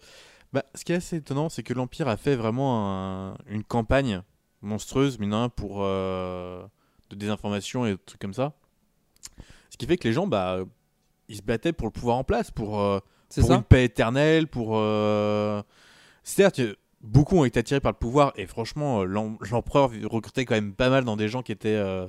bah, 0.52 0.64
ce 0.74 0.84
qui 0.84 0.92
est 0.92 0.96
assez 0.96 1.16
étonnant, 1.16 1.48
c'est 1.48 1.62
que 1.62 1.72
l'Empire 1.74 2.08
a 2.08 2.16
fait 2.16 2.36
vraiment 2.36 3.30
un- 3.32 3.36
une 3.46 3.64
campagne 3.64 4.22
monstrueuse, 4.62 5.18
rien, 5.18 5.48
pour 5.48 5.78
euh, 5.80 6.62
de 7.10 7.16
désinformation 7.16 7.86
et 7.86 7.92
des 7.92 7.98
trucs 7.98 8.20
comme 8.20 8.34
ça. 8.34 8.52
Ce 9.70 9.76
qui 9.76 9.86
fait 9.86 9.96
que 9.96 10.06
les 10.08 10.12
gens, 10.12 10.26
bah, 10.26 10.58
ils 11.28 11.36
se 11.36 11.42
battaient 11.42 11.72
pour 11.72 11.86
le 11.86 11.92
pouvoir 11.92 12.16
en 12.16 12.24
place, 12.24 12.50
pour, 12.50 12.80
euh, 12.80 12.98
pour 13.40 13.50
une 13.58 13.62
paix 13.62 13.84
éternelle, 13.84 14.46
pour. 14.48 14.72
euh, 14.76 15.62
Certes, 16.22 16.60
beaucoup 17.00 17.38
ont 17.38 17.44
été 17.44 17.60
attirés 17.60 17.80
par 17.80 17.92
le 17.92 17.98
pouvoir, 17.98 18.32
et 18.36 18.46
franchement, 18.46 19.00
euh, 19.00 19.04
l'em- 19.04 19.36
l'empereur 19.50 19.90
recrutait 20.04 20.44
quand 20.44 20.54
même 20.54 20.72
pas 20.72 20.90
mal 20.90 21.04
dans 21.04 21.16
des 21.16 21.28
gens 21.28 21.42
qui 21.42 21.52
étaient. 21.52 21.68
euh, 21.68 22.06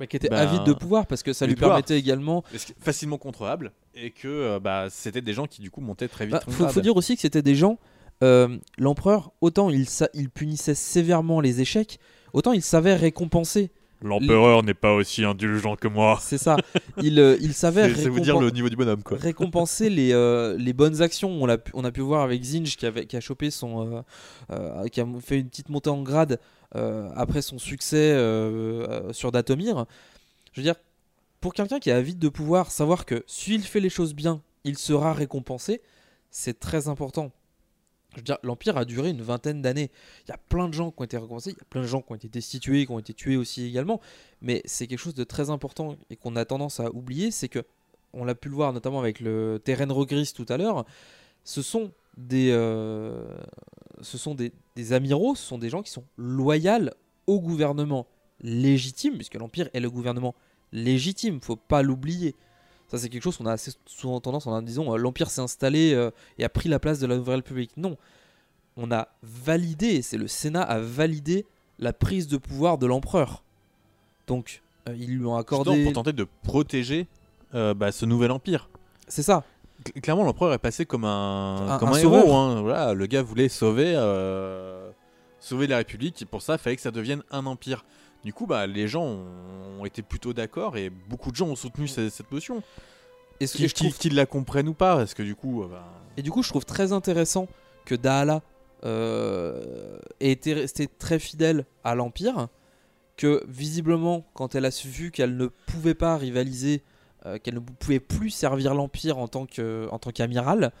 Mais 0.00 0.06
qui 0.06 0.16
était 0.16 0.28
ben, 0.28 0.36
avide 0.38 0.64
de 0.64 0.72
pouvoir 0.72 1.06
parce 1.06 1.22
que 1.22 1.32
ça 1.32 1.46
lui 1.46 1.54
pouvoir. 1.54 1.72
permettait 1.72 1.98
également. 1.98 2.42
Facilement 2.80 3.18
contrôlables, 3.18 3.72
et 3.94 4.10
que 4.10 4.28
euh, 4.28 4.58
bah, 4.60 4.88
c'était 4.90 5.20
des 5.20 5.32
gens 5.32 5.46
qui 5.46 5.60
du 5.62 5.70
coup 5.70 5.80
montaient 5.80 6.08
très 6.08 6.26
vite. 6.26 6.34
Bah, 6.34 6.42
au 6.46 6.50
faut, 6.50 6.80
dire 6.80 6.96
aussi 6.96 7.14
que 7.14 7.20
c'était 7.20 7.42
des 7.42 7.54
gens. 7.54 7.78
euh, 8.22 8.56
L'empereur, 8.78 9.32
autant 9.40 9.68
il, 9.70 9.88
sa- 9.88 10.08
il 10.14 10.30
punissait 10.30 10.74
sévèrement 10.74 11.40
les 11.40 11.60
échecs, 11.60 11.98
autant 12.32 12.52
il 12.52 12.62
savait 12.62 12.94
récompenser. 12.94 13.70
L'empereur 14.02 14.62
n'est 14.62 14.74
pas 14.74 14.94
aussi 14.94 15.24
indulgent 15.24 15.76
que 15.76 15.88
moi. 15.88 16.18
C'est 16.20 16.38
ça. 16.38 16.56
Il, 17.02 17.18
euh, 17.20 17.36
il 17.40 17.54
savait 17.54 17.88
C'est- 17.94 18.02
c'est 18.02 18.08
vous 18.08 18.20
dire 18.20 18.38
le 18.40 18.50
niveau 18.50 18.68
du 18.68 18.76
bonhomme, 18.76 19.02
quoi. 19.02 19.16
récompenser 19.18 19.88
les, 19.90 20.12
euh, 20.12 20.56
les 20.58 20.72
bonnes 20.72 21.00
actions. 21.02 21.30
On 21.30 21.48
a, 21.48 21.58
pu, 21.58 21.70
on 21.74 21.84
a 21.84 21.90
pu 21.92 22.00
voir 22.00 22.22
avec 22.22 22.42
Zinj 22.42 22.76
qui, 22.76 22.86
avait, 22.86 23.06
qui 23.06 23.16
a 23.16 23.20
chopé 23.20 23.50
son. 23.50 23.94
euh, 23.96 24.02
euh, 24.50 24.88
qui 24.88 25.00
a 25.00 25.06
fait 25.20 25.38
une 25.38 25.48
petite 25.48 25.68
montée 25.68 25.90
en 25.90 26.02
grade 26.02 26.38
euh, 26.74 27.08
après 27.16 27.42
son 27.42 27.58
succès 27.58 28.12
euh, 28.12 28.86
euh, 28.88 29.12
sur 29.12 29.30
Datomir. 29.32 29.86
Je 30.52 30.60
veux 30.60 30.64
dire, 30.64 30.74
pour 31.40 31.54
quelqu'un 31.54 31.78
qui 31.78 31.90
est 31.90 31.92
avide 31.92 32.18
de 32.18 32.28
pouvoir, 32.28 32.70
savoir 32.70 33.04
que 33.06 33.22
s'il 33.26 33.62
fait 33.62 33.80
les 33.80 33.88
choses 33.90 34.14
bien, 34.14 34.40
il 34.64 34.78
sera 34.78 35.12
récompensé, 35.12 35.80
c'est 36.30 36.58
très 36.60 36.88
important. 36.88 37.30
Je 38.14 38.20
veux 38.20 38.38
l'Empire 38.42 38.76
a 38.76 38.84
duré 38.84 39.10
une 39.10 39.22
vingtaine 39.22 39.62
d'années. 39.62 39.90
Il 40.26 40.30
y 40.30 40.34
a 40.34 40.38
plein 40.38 40.68
de 40.68 40.74
gens 40.74 40.90
qui 40.90 41.00
ont 41.00 41.04
été 41.04 41.16
récompensés, 41.16 41.50
il 41.50 41.56
y 41.56 41.60
a 41.60 41.66
plein 41.68 41.82
de 41.82 41.86
gens 41.86 42.02
qui 42.02 42.12
ont 42.12 42.16
été 42.16 42.28
destitués, 42.28 42.86
qui 42.86 42.92
ont 42.92 42.98
été 42.98 43.14
tués 43.14 43.36
aussi 43.36 43.66
également. 43.66 44.00
Mais 44.40 44.62
c'est 44.64 44.86
quelque 44.86 44.98
chose 44.98 45.14
de 45.14 45.24
très 45.24 45.50
important 45.50 45.96
et 46.10 46.16
qu'on 46.16 46.36
a 46.36 46.44
tendance 46.44 46.80
à 46.80 46.90
oublier, 46.94 47.30
c'est 47.30 47.48
que, 47.48 47.64
on 48.12 48.24
l'a 48.24 48.34
pu 48.34 48.48
le 48.50 48.54
voir 48.54 48.74
notamment 48.74 49.00
avec 49.00 49.20
le 49.20 49.58
Terrain 49.64 49.90
Regris 49.90 50.32
tout 50.34 50.46
à 50.48 50.58
l'heure, 50.58 50.84
ce 51.44 51.62
sont 51.62 51.92
des, 52.16 52.50
euh, 52.50 53.24
ce 54.02 54.18
sont 54.18 54.34
des, 54.34 54.52
des 54.76 54.92
amiraux, 54.92 55.34
ce 55.34 55.42
sont 55.42 55.58
des 55.58 55.70
gens 55.70 55.82
qui 55.82 55.90
sont 55.90 56.04
loyaux 56.16 56.90
au 57.26 57.40
gouvernement 57.40 58.06
légitime, 58.40 59.14
puisque 59.14 59.34
l'Empire 59.34 59.68
est 59.72 59.80
le 59.80 59.90
gouvernement 59.90 60.34
légitime, 60.72 61.40
faut 61.40 61.56
pas 61.56 61.82
l'oublier. 61.82 62.34
Ça, 62.92 62.98
c'est 62.98 63.08
quelque 63.08 63.22
chose 63.22 63.38
qu'on 63.38 63.46
a 63.46 63.52
assez 63.52 63.72
souvent 63.86 64.20
tendance 64.20 64.46
en 64.46 64.60
disant 64.62 64.92
euh, 64.92 64.98
l'Empire 64.98 65.30
s'est 65.30 65.40
installé 65.40 65.94
euh, 65.94 66.10
et 66.38 66.44
a 66.44 66.48
pris 66.50 66.68
la 66.68 66.78
place 66.78 66.98
de 67.00 67.06
la 67.06 67.16
Nouvelle 67.16 67.36
République. 67.36 67.72
Non. 67.76 67.96
On 68.76 68.92
a 68.92 69.08
validé, 69.22 70.02
c'est 70.02 70.18
le 70.18 70.28
Sénat 70.28 70.62
a 70.62 70.78
validé 70.78 71.46
la 71.78 71.92
prise 71.94 72.28
de 72.28 72.36
pouvoir 72.36 72.76
de 72.78 72.86
l'empereur. 72.86 73.42
Donc, 74.26 74.62
euh, 74.88 74.94
ils 74.98 75.16
lui 75.16 75.24
ont 75.26 75.36
accordé. 75.36 75.70
Justement, 75.70 75.84
pour 75.92 76.02
tenter 76.04 76.12
de 76.14 76.26
protéger 76.42 77.06
euh, 77.54 77.72
bah, 77.74 77.92
ce 77.92 78.04
nouvel 78.06 78.30
empire. 78.30 78.68
C'est 79.08 79.22
ça. 79.22 79.42
Cl- 79.84 80.00
Clairement, 80.02 80.24
l'empereur 80.24 80.52
est 80.52 80.58
passé 80.58 80.84
comme 80.86 81.04
un, 81.06 81.70
Un- 81.70 81.78
comme 81.78 81.88
un 81.88 81.96
héros. 81.96 82.34
hein. 82.34 82.60
Voilà, 82.60 82.92
le 82.94 83.06
gars 83.06 83.22
voulait 83.22 83.48
sauver, 83.48 83.94
sauver 85.40 85.66
la 85.66 85.78
République. 85.78 86.20
Et 86.22 86.24
pour 86.26 86.42
ça, 86.42 86.54
il 86.54 86.58
fallait 86.58 86.76
que 86.76 86.82
ça 86.82 86.90
devienne 86.90 87.22
un 87.30 87.46
empire. 87.46 87.84
Du 88.24 88.32
coup, 88.32 88.46
bah, 88.46 88.66
les 88.66 88.86
gens 88.88 89.02
ont, 89.04 89.80
ont 89.80 89.84
été 89.84 90.02
plutôt 90.02 90.32
d'accord 90.32 90.76
et 90.76 90.90
beaucoup 90.90 91.30
de 91.30 91.36
gens 91.36 91.48
ont 91.48 91.56
soutenu 91.56 91.88
ce- 91.88 92.08
cette 92.08 92.30
motion. 92.30 92.62
Et 93.40 93.46
ce 93.48 93.56
Qu'ils 93.56 93.68
je 93.68 93.74
trouve- 93.74 93.88
qu'ils- 93.88 93.98
qu'ils 93.98 94.14
la 94.14 94.26
comprennent 94.26 94.68
ou 94.68 94.74
pas, 94.74 94.96
parce 94.96 95.14
que 95.14 95.22
du 95.22 95.34
coup, 95.34 95.62
euh, 95.64 95.68
bah, 95.68 95.84
Et 96.16 96.22
du 96.22 96.30
coup, 96.30 96.42
je 96.42 96.48
trouve 96.50 96.64
très 96.64 96.92
intéressant 96.92 97.48
que 97.84 97.94
Dahala 97.94 98.42
euh, 98.84 99.96
ait 100.20 100.32
été 100.32 100.54
restée 100.54 100.88
très 100.88 101.18
fidèle 101.20 101.64
à 101.84 101.94
l'Empire, 101.94 102.48
que 103.16 103.44
visiblement, 103.48 104.24
quand 104.34 104.54
elle 104.56 104.64
a 104.64 104.70
vu 104.84 105.10
qu'elle 105.12 105.36
ne 105.36 105.46
pouvait 105.46 105.94
pas 105.94 106.16
rivaliser, 106.16 106.82
euh, 107.26 107.38
qu'elle 107.38 107.54
ne 107.54 107.60
pouvait 107.60 108.00
plus 108.00 108.30
servir 108.30 108.74
l'Empire 108.74 109.18
en 109.18 109.28
tant 109.28 109.46
que- 109.46 109.86
en 109.92 109.98
tant 110.00 110.10
qu'amiral, 110.10 110.72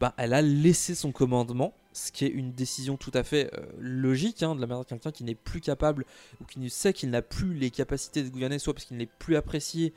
bah, 0.00 0.14
elle 0.16 0.32
a 0.34 0.42
laissé 0.42 0.94
son 0.96 1.12
commandement, 1.12 1.74
ce 1.92 2.12
qui 2.12 2.24
est 2.24 2.28
une 2.28 2.52
décision 2.52 2.96
tout 2.96 3.10
à 3.14 3.22
fait 3.22 3.50
euh, 3.54 3.66
logique, 3.78 4.42
hein, 4.42 4.54
de 4.54 4.60
la 4.60 4.66
manière 4.66 4.84
de 4.84 4.88
quelqu'un 4.88 5.10
qui 5.10 5.24
n'est 5.24 5.34
plus 5.34 5.60
capable 5.60 6.04
ou 6.40 6.44
qui 6.44 6.70
sait 6.70 6.92
qu'il 6.92 7.10
n'a 7.10 7.22
plus 7.22 7.54
les 7.54 7.70
capacités 7.70 8.22
de 8.22 8.28
gouverner, 8.28 8.58
soit 8.58 8.74
parce 8.74 8.84
qu'il 8.84 8.96
n'est 8.96 9.06
plus 9.06 9.36
apprécié, 9.36 9.92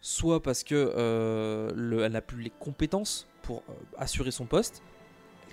soit 0.00 0.42
parce 0.42 0.64
que 0.64 0.92
euh, 0.96 2.08
n'a 2.08 2.20
plus 2.20 2.42
les 2.42 2.50
compétences 2.50 3.26
pour 3.42 3.62
euh, 3.68 3.72
assurer 3.98 4.30
son 4.30 4.46
poste, 4.46 4.82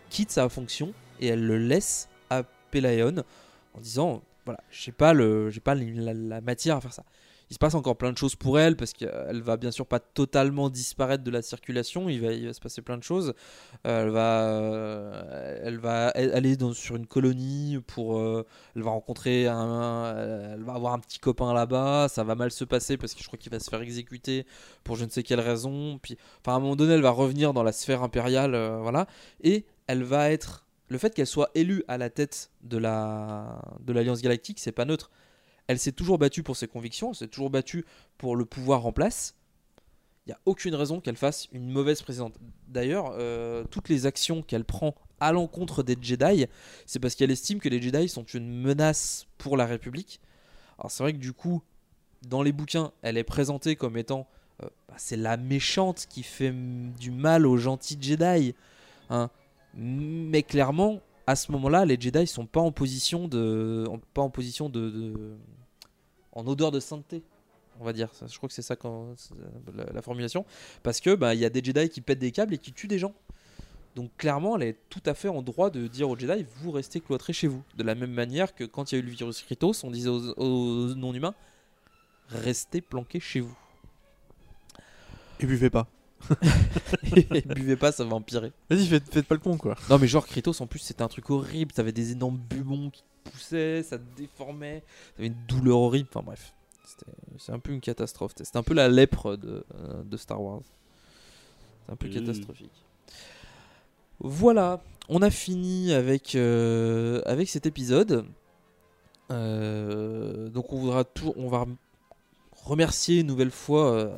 quitte 0.09 0.31
sa 0.31 0.47
fonction 0.49 0.93
et 1.19 1.27
elle 1.27 1.45
le 1.45 1.57
laisse 1.57 2.09
à 2.29 2.43
Pelayon 2.71 3.23
en 3.73 3.79
disant 3.79 4.21
voilà, 4.45 4.63
j'ai 4.71 4.91
pas 4.91 5.13
le 5.13 5.49
j'ai 5.49 5.59
pas 5.59 5.75
la 5.75 6.41
matière 6.41 6.77
à 6.77 6.81
faire 6.81 6.93
ça. 6.93 7.03
Il 7.49 7.55
se 7.55 7.59
passe 7.59 7.73
encore 7.73 7.97
plein 7.97 8.11
de 8.11 8.17
choses 8.17 8.35
pour 8.35 8.59
elle 8.59 8.75
parce 8.75 8.93
qu'elle 8.93 9.41
va 9.41 9.57
bien 9.57 9.71
sûr 9.71 9.87
pas 9.87 9.99
totalement 9.99 10.69
disparaître 10.69 11.23
de 11.23 11.31
la 11.31 11.41
circulation. 11.41 12.07
Il 12.07 12.21
va, 12.21 12.53
se 12.53 12.59
passer 12.59 12.83
plein 12.83 12.97
de 12.97 13.03
choses. 13.03 13.33
Euh, 13.87 14.03
elle 14.03 14.09
va, 14.09 14.49
euh, 14.49 15.59
elle 15.63 15.77
va 15.79 16.09
aller 16.09 16.55
sur 16.73 16.95
une 16.95 17.07
colonie 17.07 17.79
pour. 17.87 18.19
euh, 18.19 18.45
elle 18.75 18.83
va 18.83 18.91
rencontrer 18.91 19.47
un, 19.47 20.15
elle 20.53 20.63
va 20.63 20.73
avoir 20.73 20.93
un 20.93 20.99
petit 20.99 21.17
copain 21.17 21.53
là-bas. 21.53 22.07
Ça 22.07 22.23
va 22.23 22.35
mal 22.35 22.51
se 22.51 22.65
passer 22.65 22.97
parce 22.97 23.15
que 23.15 23.21
je 23.21 23.27
crois 23.27 23.39
qu'il 23.39 23.51
va 23.51 23.59
se 23.59 23.69
faire 23.69 23.81
exécuter 23.81 24.45
pour 24.83 24.95
je 24.95 25.05
ne 25.05 25.09
sais 25.09 25.23
quelle 25.23 25.39
raison. 25.39 25.97
Puis, 25.99 26.17
enfin, 26.41 26.53
à 26.53 26.55
un 26.57 26.59
moment 26.59 26.75
donné, 26.75 26.93
elle 26.93 27.01
va 27.01 27.11
revenir 27.11 27.53
dans 27.53 27.63
la 27.63 27.71
sphère 27.71 28.03
impériale, 28.03 28.53
euh, 28.55 28.79
voilà, 28.81 29.07
et 29.43 29.65
elle 29.87 30.03
va 30.03 30.31
être. 30.31 30.65
Le 30.87 30.97
fait 30.97 31.13
qu'elle 31.13 31.27
soit 31.27 31.51
élue 31.53 31.83
à 31.87 31.97
la 31.99 32.09
tête 32.09 32.49
de 32.63 32.77
la 32.77 33.61
de 33.81 33.93
l'Alliance 33.93 34.21
Galactique, 34.21 34.59
c'est 34.59 34.71
pas 34.71 34.85
neutre. 34.85 35.11
Elle 35.69 35.77
s'est 35.77 35.91
toujours 35.91 36.17
battue 36.17 36.41
pour 36.41 36.57
ses 36.57 36.67
convictions, 36.67 37.09
elle 37.11 37.15
s'est 37.15 37.27
toujours 37.27 37.51
battue 37.51 37.85
pour 38.17 38.35
le 38.35 38.43
pouvoir 38.43 38.87
en 38.87 38.91
place. 38.91 39.35
Il 40.25 40.29
n'y 40.29 40.33
a 40.33 40.39
aucune 40.47 40.73
raison 40.73 40.99
qu'elle 40.99 41.15
fasse 41.15 41.47
une 41.51 41.69
mauvaise 41.69 42.01
présidente. 42.01 42.33
D'ailleurs, 42.67 43.13
euh, 43.19 43.63
toutes 43.69 43.87
les 43.87 44.07
actions 44.07 44.41
qu'elle 44.41 44.65
prend 44.65 44.95
à 45.19 45.31
l'encontre 45.31 45.83
des 45.83 45.95
Jedi, 46.01 46.47
c'est 46.87 46.97
parce 46.97 47.13
qu'elle 47.13 47.29
estime 47.29 47.59
que 47.59 47.69
les 47.69 47.79
Jedi 47.79 48.09
sont 48.09 48.23
une 48.23 48.51
menace 48.51 49.27
pour 49.37 49.57
la 49.57 49.67
République. 49.67 50.19
Alors 50.79 50.89
c'est 50.89 51.03
vrai 51.03 51.13
que 51.13 51.19
du 51.19 51.33
coup, 51.33 51.61
dans 52.23 52.41
les 52.41 52.51
bouquins, 52.51 52.91
elle 53.03 53.19
est 53.19 53.23
présentée 53.23 53.75
comme 53.75 53.95
étant 53.95 54.27
euh, 54.63 54.69
bah, 54.87 54.95
c'est 54.97 55.17
la 55.17 55.37
méchante 55.37 56.07
qui 56.09 56.23
fait 56.23 56.51
du 56.51 57.11
mal 57.11 57.45
aux 57.45 57.57
gentils 57.57 57.99
Jedi. 58.01 58.55
hein. 59.11 59.29
Mais 59.75 60.41
clairement, 60.41 60.99
à 61.29 61.35
ce 61.35 61.51
moment-là, 61.51 61.85
les 61.85 61.99
Jedi 61.99 62.25
sont 62.25 62.47
pas 62.47 62.59
en 62.59 62.71
position 62.71 63.27
de, 63.27 63.85
en- 63.87 63.99
pas 63.99 64.23
en 64.23 64.31
position 64.31 64.67
de, 64.67 65.35
en 66.31 66.47
odeur 66.47 66.71
de 66.71 66.79
sainteté, 66.79 67.21
on 67.79 67.83
va 67.85 67.93
dire. 67.93 68.09
Je 68.27 68.35
crois 68.37 68.49
que 68.49 68.55
c'est 68.55 68.63
ça 68.63 68.75
la, 69.75 69.85
la 69.93 70.01
formulation, 70.01 70.43
parce 70.81 70.99
que 70.99 71.13
bah, 71.13 71.35
il 71.35 71.39
y 71.39 71.45
a 71.45 71.51
des 71.51 71.63
Jedi 71.63 71.87
qui 71.89 72.01
pètent 72.01 72.17
des 72.17 72.31
câbles 72.31 72.55
et 72.55 72.57
qui 72.57 72.73
tuent 72.73 72.87
des 72.87 72.97
gens. 72.97 73.13
Donc 73.95 74.09
clairement, 74.17 74.55
elle 74.55 74.63
est 74.63 74.77
tout 74.89 75.03
à 75.05 75.13
fait 75.13 75.27
en 75.29 75.43
droit 75.43 75.69
de 75.69 75.85
dire 75.85 76.09
aux 76.09 76.17
Jedi, 76.17 76.45
vous 76.61 76.71
restez 76.71 76.99
cloîtrés 76.99 77.33
chez 77.33 77.47
vous. 77.47 77.61
De 77.77 77.83
la 77.83 77.93
même 77.93 78.11
manière 78.11 78.55
que 78.55 78.63
quand 78.63 78.91
il 78.91 78.95
y 78.95 78.97
a 78.97 79.01
eu 79.01 79.05
le 79.05 79.11
virus 79.11 79.43
Kritos, 79.43 79.83
on 79.83 79.91
disait 79.91 80.09
aux 80.09 80.95
non-humains, 80.95 81.35
restez 82.29 82.81
planqués 82.81 83.19
chez 83.19 83.39
vous. 83.39 83.55
Et 85.39 85.45
buvez 85.45 85.69
pas. 85.69 85.87
et 87.35 87.41
buvez 87.41 87.75
pas, 87.75 87.91
ça 87.91 88.03
va 88.03 88.15
empirer. 88.15 88.51
Vas-y, 88.69 88.85
faites, 88.87 89.11
faites 89.11 89.25
pas 89.27 89.35
le 89.35 89.41
con, 89.41 89.57
quoi. 89.57 89.75
Non, 89.89 89.97
mais 89.97 90.07
genre 90.07 90.25
Kritos, 90.27 90.61
en 90.61 90.67
plus, 90.67 90.79
c'était 90.79 91.01
un 91.01 91.07
truc 91.07 91.29
horrible. 91.29 91.71
T'avais 91.71 91.91
des 91.91 92.11
énormes 92.11 92.37
bubons 92.37 92.89
qui 92.89 93.03
poussaient, 93.23 93.83
ça 93.83 93.97
te 93.97 94.03
déformait. 94.17 94.83
T'avais 95.15 95.27
une 95.27 95.37
douleur 95.47 95.77
horrible. 95.79 96.09
Enfin 96.13 96.23
bref, 96.25 96.53
C'était- 96.85 97.11
c'est 97.37 97.51
un 97.51 97.59
peu 97.59 97.71
une 97.71 97.81
catastrophe. 97.81 98.33
C'était 98.37 98.57
un 98.57 98.63
peu 98.63 98.73
la 98.73 98.87
lèpre 98.89 99.35
de, 99.37 99.63
euh, 99.75 100.03
de 100.03 100.17
Star 100.17 100.41
Wars. 100.41 100.61
C'est 101.85 101.93
un 101.93 101.95
peu 101.95 102.07
Mmh. 102.07 102.13
catastrophique. 102.13 102.85
Voilà, 104.19 104.81
on 105.07 105.21
a 105.21 105.29
fini 105.29 105.93
avec, 105.93 106.35
euh, 106.35 107.21
avec 107.25 107.47
cet 107.49 107.65
épisode. 107.65 108.25
Euh, 109.31 110.49
donc 110.49 110.73
on 110.73 110.79
voudra 110.79 111.03
tout, 111.03 111.33
on 111.37 111.47
va 111.49 111.65
remercier 112.63 113.19
une 113.21 113.27
nouvelle 113.27 113.51
fois 113.51 113.91
euh, 113.93 114.15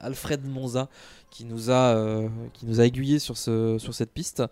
Alfred 0.00 0.44
Monza 0.44 0.88
qui 1.30 1.44
nous 1.44 1.70
a 1.70 1.94
euh, 1.94 2.28
qui 2.52 2.66
nous 2.66 2.80
a 2.80 2.86
aiguillé 2.86 3.18
sur 3.18 3.36
ce 3.36 3.78
sur 3.78 3.94
cette 3.94 4.12
piste. 4.12 4.42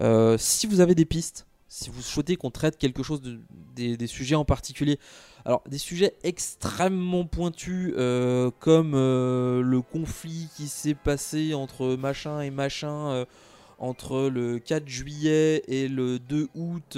Euh, 0.00 0.36
si 0.38 0.66
vous 0.66 0.80
avez 0.80 0.94
des 0.94 1.04
pistes, 1.04 1.46
si 1.68 1.90
vous 1.90 2.02
souhaitez 2.02 2.36
qu'on 2.36 2.50
traite 2.50 2.76
quelque 2.76 3.02
chose 3.02 3.22
de, 3.22 3.38
des, 3.74 3.96
des 3.96 4.06
sujets 4.06 4.34
en 4.34 4.44
particulier, 4.44 4.98
alors 5.44 5.62
des 5.68 5.78
sujets 5.78 6.14
extrêmement 6.22 7.24
pointus 7.24 7.92
euh, 7.96 8.50
comme 8.60 8.92
euh, 8.94 9.62
le 9.62 9.80
conflit 9.80 10.48
qui 10.56 10.68
s'est 10.68 10.94
passé 10.94 11.54
entre 11.54 11.96
machin 11.96 12.40
et 12.40 12.50
machin 12.50 13.24
entre 13.78 14.28
le 14.28 14.60
4 14.60 14.88
juillet 14.88 15.62
et 15.66 15.88
le 15.88 16.18
2 16.18 16.48
août 16.54 16.96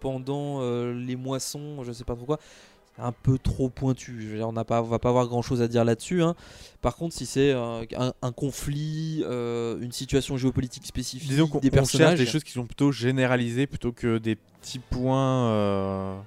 pendant 0.00 0.60
les 0.92 1.16
moissons, 1.16 1.82
je 1.82 1.92
sais 1.92 2.04
pas 2.04 2.14
trop 2.14 2.26
quoi, 2.26 2.38
c'est 2.38 2.69
un 2.98 3.12
peu 3.12 3.38
trop 3.38 3.68
pointu. 3.70 4.16
Je 4.20 4.28
veux 4.28 4.36
dire, 4.36 4.48
on 4.48 4.52
n'a 4.52 4.64
pas, 4.64 4.82
on 4.82 4.86
va 4.86 4.98
pas 4.98 5.08
avoir 5.08 5.26
grand 5.26 5.42
chose 5.42 5.62
à 5.62 5.68
dire 5.68 5.84
là-dessus. 5.84 6.22
hein. 6.22 6.34
Par 6.82 6.96
contre, 6.96 7.14
si 7.14 7.24
c'est 7.26 7.50
euh, 7.52 7.84
un, 7.96 8.12
un 8.20 8.32
conflit, 8.32 9.22
euh, 9.26 9.78
une 9.80 9.92
situation 9.92 10.36
géopolitique 10.36 10.86
spécifique, 10.86 11.28
Disons 11.28 11.46
des 11.60 11.68
on 11.68 11.70
personnages 11.70 12.18
des 12.18 12.26
choses 12.26 12.44
qui 12.44 12.52
sont 12.52 12.66
plutôt 12.66 12.92
généralisées 12.92 13.66
plutôt 13.66 13.92
que 13.92 14.18
des 14.18 14.36
petits 14.36 14.78
points. 14.80 15.48
euh, 15.50 16.18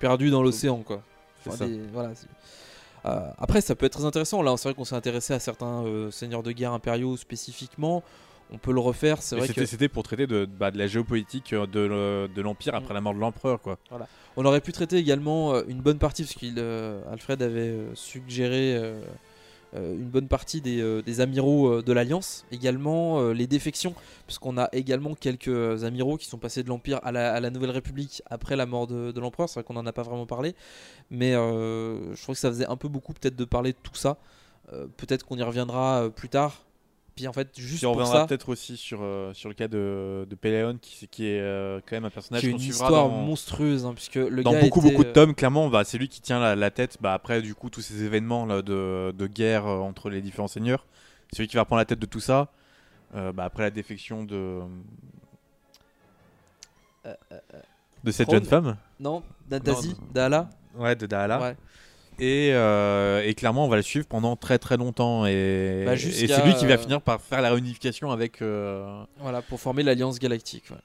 perdus 0.00 0.30
dans 0.30 0.42
l'océan, 0.42 0.78
quoi. 0.78 1.02
C'est 1.44 1.50
Enfin, 1.50 1.58
ça. 1.58 1.66
des- 1.66 1.80
voilà, 1.92 2.14
c'est- 2.14 2.26
Euh, 3.04 3.30
après, 3.38 3.60
ça 3.60 3.74
peut 3.74 3.86
être 3.86 3.92
très 3.94 4.04
intéressant. 4.04 4.42
Là, 4.42 4.54
c'est 4.56 4.68
vrai 4.68 4.74
qu'on 4.74 4.84
s'est 4.84 4.94
intéressé 4.94 5.32
à 5.34 5.40
certains 5.40 5.84
seigneurs 6.12 6.42
de 6.44 6.52
guerre 6.52 6.72
impériaux 6.72 7.16
spécifiquement. 7.16 8.02
On 8.52 8.58
peut 8.58 8.72
le 8.72 8.80
refaire. 8.80 9.22
C'est 9.22 9.34
vrai 9.36 9.46
C'était 9.46 9.60
que 9.62 9.66
c'était 9.66 9.88
pour 9.88 10.02
traiter 10.02 10.26
de, 10.26 10.44
bah, 10.44 10.70
de 10.70 10.78
la 10.78 10.86
géopolitique 10.86 11.52
euh, 11.54 11.66
de, 11.66 11.80
le- 11.80 12.28
de 12.34 12.42
l'Empire 12.42 12.74
après 12.74 12.92
la 12.94 13.00
mort 13.00 13.14
de 13.14 13.18
l'Empereur, 13.18 13.60
quoi. 13.60 13.78
Voilà. 13.88 14.06
On 14.36 14.44
aurait 14.44 14.60
pu 14.60 14.72
traiter 14.72 14.96
également 14.96 15.54
euh, 15.54 15.62
une 15.68 15.80
bonne 15.80 15.98
partie, 15.98 16.22
parce 16.24 16.34
qu'il 16.34 16.58
Alfred 17.10 17.40
avait 17.42 17.60
euh, 17.60 17.94
suggéré 17.94 18.76
euh, 18.76 19.00
euh, 19.74 19.94
une 19.94 20.08
bonne 20.10 20.28
partie 20.28 20.60
des, 20.60 20.80
euh, 20.82 21.00
des 21.00 21.20
amiraux 21.22 21.68
euh, 21.68 21.82
de 21.82 21.92
l'Alliance, 21.94 22.44
également 22.52 23.20
euh, 23.20 23.32
les 23.32 23.46
défections, 23.46 23.94
puisqu'on 24.26 24.58
a 24.58 24.68
également 24.72 25.14
quelques 25.14 25.82
amiraux 25.84 26.18
qui 26.18 26.26
sont 26.26 26.36
passés 26.38 26.62
de 26.62 26.68
l'Empire 26.68 27.00
à 27.02 27.10
la, 27.10 27.32
à 27.32 27.40
la 27.40 27.48
Nouvelle 27.50 27.70
République 27.70 28.22
après 28.26 28.54
la 28.54 28.66
mort 28.66 28.86
de, 28.86 29.12
de 29.12 29.20
l'Empereur. 29.20 29.48
C'est 29.48 29.60
vrai 29.60 29.64
qu'on 29.64 29.72
n'en 29.74 29.86
a 29.86 29.92
pas 29.92 30.02
vraiment 30.02 30.26
parlé, 30.26 30.54
mais 31.10 31.34
euh, 31.34 32.14
je 32.14 32.22
trouve 32.22 32.34
que 32.34 32.40
ça 32.40 32.50
faisait 32.50 32.66
un 32.66 32.76
peu 32.76 32.88
beaucoup 32.88 33.14
peut-être 33.14 33.36
de 33.36 33.44
parler 33.46 33.72
de 33.72 33.78
tout 33.82 33.94
ça. 33.94 34.18
Euh, 34.74 34.86
peut-être 34.98 35.24
qu'on 35.24 35.36
y 35.38 35.42
reviendra 35.42 36.02
euh, 36.02 36.08
plus 36.10 36.28
tard. 36.28 36.64
Puis 37.14 37.28
en 37.28 37.32
fait, 37.32 37.48
juste 37.58 37.78
Puis 37.78 37.86
on 37.86 37.92
reviendra 37.92 38.26
peut-être 38.26 38.48
aussi 38.48 38.76
sur, 38.76 39.00
euh, 39.02 39.34
sur 39.34 39.48
le 39.50 39.54
cas 39.54 39.68
de, 39.68 40.26
de 40.28 40.34
Péléon, 40.34 40.78
qui, 40.80 41.06
qui 41.08 41.26
est 41.26 41.40
euh, 41.40 41.80
quand 41.86 41.96
même 41.96 42.06
un 42.06 42.10
personnage 42.10 42.40
qui 42.40 42.46
est 42.46 42.50
qu'on 42.50 42.56
une 42.56 42.62
suivra 42.62 42.86
histoire 42.86 43.08
dans, 43.08 43.14
monstrueuse, 43.16 43.84
hein, 43.84 43.92
puisque 43.94 44.14
le 44.14 44.42
dans 44.42 44.52
gars 44.52 44.60
beaucoup, 44.60 44.80
était, 44.80 44.90
beaucoup 44.92 45.04
de 45.04 45.08
euh, 45.10 45.12
tomes. 45.12 45.34
Clairement, 45.34 45.68
bah, 45.68 45.84
c'est 45.84 45.98
lui 45.98 46.08
qui 46.08 46.20
tient 46.22 46.40
la, 46.40 46.56
la 46.56 46.70
tête 46.70 46.96
bah, 47.00 47.12
après, 47.12 47.42
du 47.42 47.54
coup, 47.54 47.68
tous 47.68 47.82
ces 47.82 48.02
événements 48.02 48.46
là, 48.46 48.62
de, 48.62 49.12
de 49.16 49.26
guerre 49.26 49.66
euh, 49.66 49.78
entre 49.78 50.08
les 50.08 50.22
différents 50.22 50.48
seigneurs. 50.48 50.86
C'est 51.32 51.42
lui 51.42 51.48
qui 51.48 51.56
va 51.56 51.64
prendre 51.66 51.80
la 51.80 51.84
tête 51.84 51.98
de 51.98 52.06
tout 52.06 52.20
ça. 52.20 52.48
Bah, 53.14 53.44
après 53.44 53.64
la 53.64 53.70
défection 53.70 54.24
de, 54.24 54.60
de 58.04 58.10
cette 58.10 58.30
jeune 58.30 58.44
femme. 58.44 58.76
Non, 59.00 59.22
Da- 59.48 59.58
Non, 59.58 59.64
Daisy, 59.64 59.88
non. 59.90 59.96
Daala. 60.12 60.50
Ouais, 60.76 60.96
de 60.96 61.06
Daala. 61.06 61.40
Ouais. 61.40 61.56
Et, 62.18 62.50
euh, 62.52 63.22
et 63.24 63.34
clairement, 63.34 63.64
on 63.64 63.68
va 63.68 63.76
le 63.76 63.82
suivre 63.82 64.06
pendant 64.06 64.36
très 64.36 64.58
très 64.58 64.76
longtemps. 64.76 65.26
Et, 65.26 65.82
Bah, 65.86 65.94
et 65.94 65.96
c'est 65.98 66.44
lui 66.44 66.54
qui 66.54 66.66
va 66.66 66.74
euh, 66.74 66.78
finir 66.78 67.00
par 67.00 67.20
faire 67.20 67.40
la 67.42 67.50
réunification 67.50 68.10
avec. 68.10 68.42
euh, 68.42 69.02
Voilà, 69.18 69.42
pour 69.42 69.60
former 69.60 69.82
l'Alliance 69.82 70.18
Galactique. 70.18 70.64
ouais. 70.70 70.76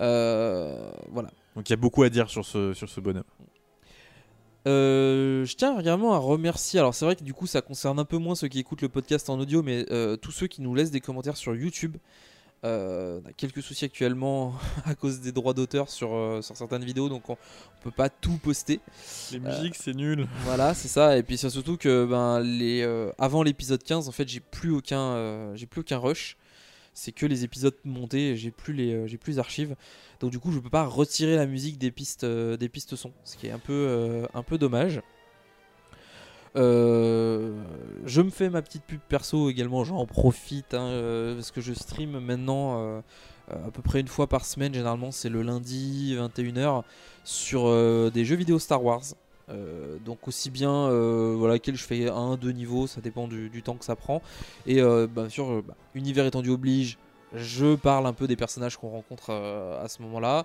Euh, 0.00 0.90
voilà. 1.10 1.30
Donc 1.56 1.68
il 1.68 1.72
y 1.72 1.74
a 1.74 1.76
beaucoup 1.76 2.02
à 2.02 2.08
dire 2.08 2.30
sur 2.30 2.44
ce, 2.44 2.72
sur 2.74 2.88
ce 2.88 3.00
bonhomme. 3.00 3.24
Je 4.66 5.54
tiens 5.54 5.78
également 5.78 6.12
à 6.12 6.18
remercier. 6.18 6.78
Alors, 6.78 6.94
c'est 6.94 7.04
vrai 7.04 7.16
que 7.16 7.24
du 7.24 7.32
coup, 7.34 7.46
ça 7.46 7.60
concerne 7.62 7.98
un 7.98 8.04
peu 8.04 8.18
moins 8.18 8.34
ceux 8.34 8.48
qui 8.48 8.58
écoutent 8.58 8.82
le 8.82 8.88
podcast 8.88 9.30
en 9.30 9.38
audio, 9.40 9.62
mais 9.62 9.84
tous 10.20 10.30
ceux 10.32 10.46
qui 10.46 10.60
nous 10.62 10.74
laissent 10.74 10.90
des 10.90 11.00
commentaires 11.00 11.36
sur 11.36 11.54
YouTube. 11.54 11.96
Euh, 12.64 13.20
on 13.24 13.28
a 13.28 13.32
quelques 13.32 13.62
soucis 13.62 13.84
actuellement 13.84 14.54
à 14.84 14.94
cause 14.94 15.20
des 15.20 15.30
droits 15.32 15.54
d'auteur 15.54 15.88
sur, 15.88 16.14
euh, 16.14 16.42
sur 16.42 16.56
certaines 16.56 16.84
vidéos, 16.84 17.08
donc 17.08 17.28
on, 17.30 17.34
on 17.34 17.82
peut 17.84 17.90
pas 17.92 18.08
tout 18.08 18.36
poster. 18.38 18.80
Les 19.30 19.38
Euh, 19.38 19.40
musiques, 19.40 19.76
c'est 19.76 19.94
nul. 19.94 20.26
Voilà, 20.44 20.74
c'est 20.74 20.88
ça. 20.88 21.16
Et 21.16 21.22
puis 21.22 21.36
c'est 21.38 21.50
surtout 21.50 21.76
que 21.76 22.04
ben, 22.04 22.40
les, 22.40 22.82
avant 23.18 23.42
l'épisode 23.42 23.82
15, 23.82 24.08
en 24.08 24.12
fait, 24.12 24.28
j'ai 24.28 24.40
plus 24.40 24.72
aucun, 24.72 25.54
j'ai 25.54 25.66
plus 25.66 25.82
aucun 25.82 25.98
rush. 25.98 26.36
C'est 26.94 27.12
que 27.12 27.26
les 27.26 27.44
épisodes 27.44 27.76
montés, 27.84 28.36
j'ai 28.36 28.50
plus 28.50 28.72
les, 28.74 29.06
j'ai 29.06 29.18
plus 29.18 29.34
les 29.34 29.38
archives. 29.38 29.76
Donc 30.18 30.32
du 30.32 30.40
coup, 30.40 30.50
je 30.50 30.58
peux 30.58 30.68
pas 30.70 30.84
retirer 30.84 31.36
la 31.36 31.46
musique 31.46 31.78
des 31.78 31.92
pistes, 31.92 32.24
des 32.24 32.68
pistes 32.68 32.96
son, 32.96 33.12
ce 33.22 33.36
qui 33.36 33.46
est 33.46 33.52
un 33.52 33.60
peu, 33.60 33.72
euh, 33.72 34.26
un 34.34 34.42
peu 34.42 34.58
dommage. 34.58 35.00
Euh, 36.56 37.52
je 38.04 38.22
me 38.22 38.30
fais 38.30 38.48
ma 38.50 38.62
petite 38.62 38.84
pub 38.84 39.00
perso 39.08 39.50
également, 39.50 39.84
j'en 39.84 40.06
profite 40.06 40.74
hein, 40.74 40.86
euh, 40.86 41.34
parce 41.34 41.50
que 41.50 41.60
je 41.60 41.72
stream 41.72 42.18
maintenant 42.18 42.80
euh, 42.80 43.00
à 43.50 43.70
peu 43.70 43.82
près 43.82 44.00
une 44.00 44.08
fois 44.08 44.26
par 44.26 44.44
semaine. 44.44 44.74
Généralement, 44.74 45.10
c'est 45.10 45.28
le 45.28 45.42
lundi 45.42 46.16
21h 46.16 46.82
sur 47.24 48.10
des 48.10 48.24
jeux 48.24 48.36
vidéo 48.36 48.58
Star 48.58 48.82
Wars. 48.82 49.02
Donc 50.04 50.28
aussi 50.28 50.50
bien 50.50 50.90
voilà 51.34 51.58
quel 51.58 51.74
je 51.74 51.84
fais 51.84 52.10
un 52.10 52.36
deux 52.36 52.52
niveaux 52.52 52.86
ça 52.86 53.00
dépend 53.00 53.26
du, 53.26 53.62
temps 53.62 53.76
que 53.76 53.84
ça 53.86 53.96
prend 53.96 54.20
et 54.66 54.82
bien 54.82 55.28
sûr 55.30 55.50
euh, 55.50 55.64
bah, 55.66 55.74
univers 55.94 56.26
étendu 56.26 56.50
oblige 56.50 56.98
je 57.32 57.74
parle 57.74 58.06
un 58.06 58.12
peu 58.12 58.26
des 58.26 58.36
personnages 58.36 58.76
qu'on 58.76 58.90
rencontre 58.90 59.30
à 59.30 59.88
ce 59.88 60.02
moment 60.02 60.20
là 60.20 60.44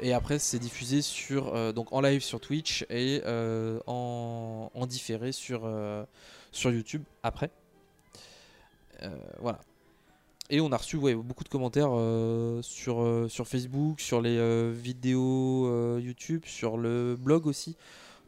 et 0.00 0.12
après 0.12 0.38
c'est 0.38 0.58
diffusé 0.58 1.02
sur 1.02 1.54
euh, 1.54 1.72
donc 1.72 1.92
en 1.92 2.00
live 2.00 2.22
sur 2.22 2.40
Twitch 2.40 2.84
et 2.88 3.20
euh, 3.26 3.80
en, 3.86 4.70
différé 4.86 5.32
sur 5.32 5.62
euh, 5.64 6.04
sur 6.50 6.70
YouTube 6.70 7.02
après 7.22 7.50
Euh, 9.02 9.08
voilà 9.40 9.58
et 10.50 10.60
on 10.60 10.70
a 10.70 10.76
reçu 10.76 10.98
beaucoup 10.98 11.44
de 11.44 11.48
commentaires 11.48 11.92
euh, 11.92 12.60
sur, 12.60 13.00
euh, 13.00 13.26
sur 13.26 13.48
Facebook, 13.48 14.00
sur 14.00 14.20
les 14.20 14.36
euh, 14.36 14.70
vidéos 14.70 15.66
euh, 15.66 15.98
YouTube, 15.98 16.42
sur 16.44 16.76
le 16.76 17.16
blog 17.16 17.46
aussi. 17.46 17.74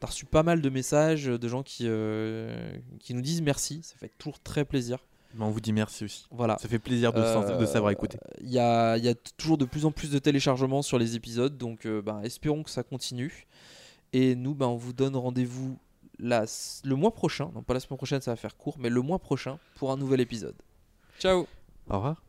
On 0.01 0.05
a 0.05 0.09
reçu 0.09 0.25
pas 0.25 0.43
mal 0.43 0.63
de 0.63 0.71
messages 0.71 1.27
de 1.27 1.49
gens 1.49 1.63
qui, 1.63 1.85
euh, 1.87 2.75
qui 2.99 3.13
nous 3.13 3.21
disent 3.21 3.43
merci. 3.43 3.83
Ça 3.83 3.97
fait 3.99 4.11
toujours 4.17 4.41
très 4.41 4.65
plaisir. 4.65 5.05
Bah, 5.35 5.45
on 5.47 5.51
vous 5.51 5.61
dit 5.61 5.73
merci 5.73 6.05
aussi. 6.05 6.27
Voilà. 6.31 6.57
Ça 6.59 6.69
fait 6.69 6.79
plaisir 6.79 7.13
de, 7.13 7.59
de 7.59 7.67
savoir 7.67 7.91
écouter. 7.91 8.19
Il 8.41 8.51
y 8.51 8.59
a, 8.59 8.97
y 8.97 9.15
toujours 9.37 9.59
de 9.59 9.65
plus 9.65 9.85
en 9.85 9.91
plus 9.91 10.11
de 10.11 10.19
téléchargements 10.19 10.83
sur 10.83 10.99
les 10.99 11.17
épisodes, 11.17 11.57
donc 11.57 11.87
euh, 11.87 12.03
ben, 12.03 12.21
espérons 12.23 12.63
que 12.63 12.71
ça 12.71 12.83
continue. 12.83 13.47
Et 14.13 14.37
nous, 14.37 14.55
ben, 14.55 14.67
on 14.67 14.77
vous 14.77 14.93
donne 14.93 15.17
rendez-vous 15.17 15.77
la 16.21 16.45
le 16.85 16.95
mois 16.95 17.13
prochain, 17.13 17.51
non 17.55 17.63
pas 17.63 17.75
la 17.75 17.81
semaine 17.81 17.97
prochaine, 17.97 18.21
ça 18.21 18.31
va 18.31 18.37
faire 18.37 18.57
court, 18.57 18.77
mais 18.79 18.89
le 18.89 19.03
mois 19.03 19.19
prochain 19.19 19.59
pour 19.75 19.91
un 19.91 19.97
nouvel 19.97 20.21
épisode. 20.21 20.55
Ciao 21.19 21.47
Au 21.91 21.97
revoir. 21.97 22.24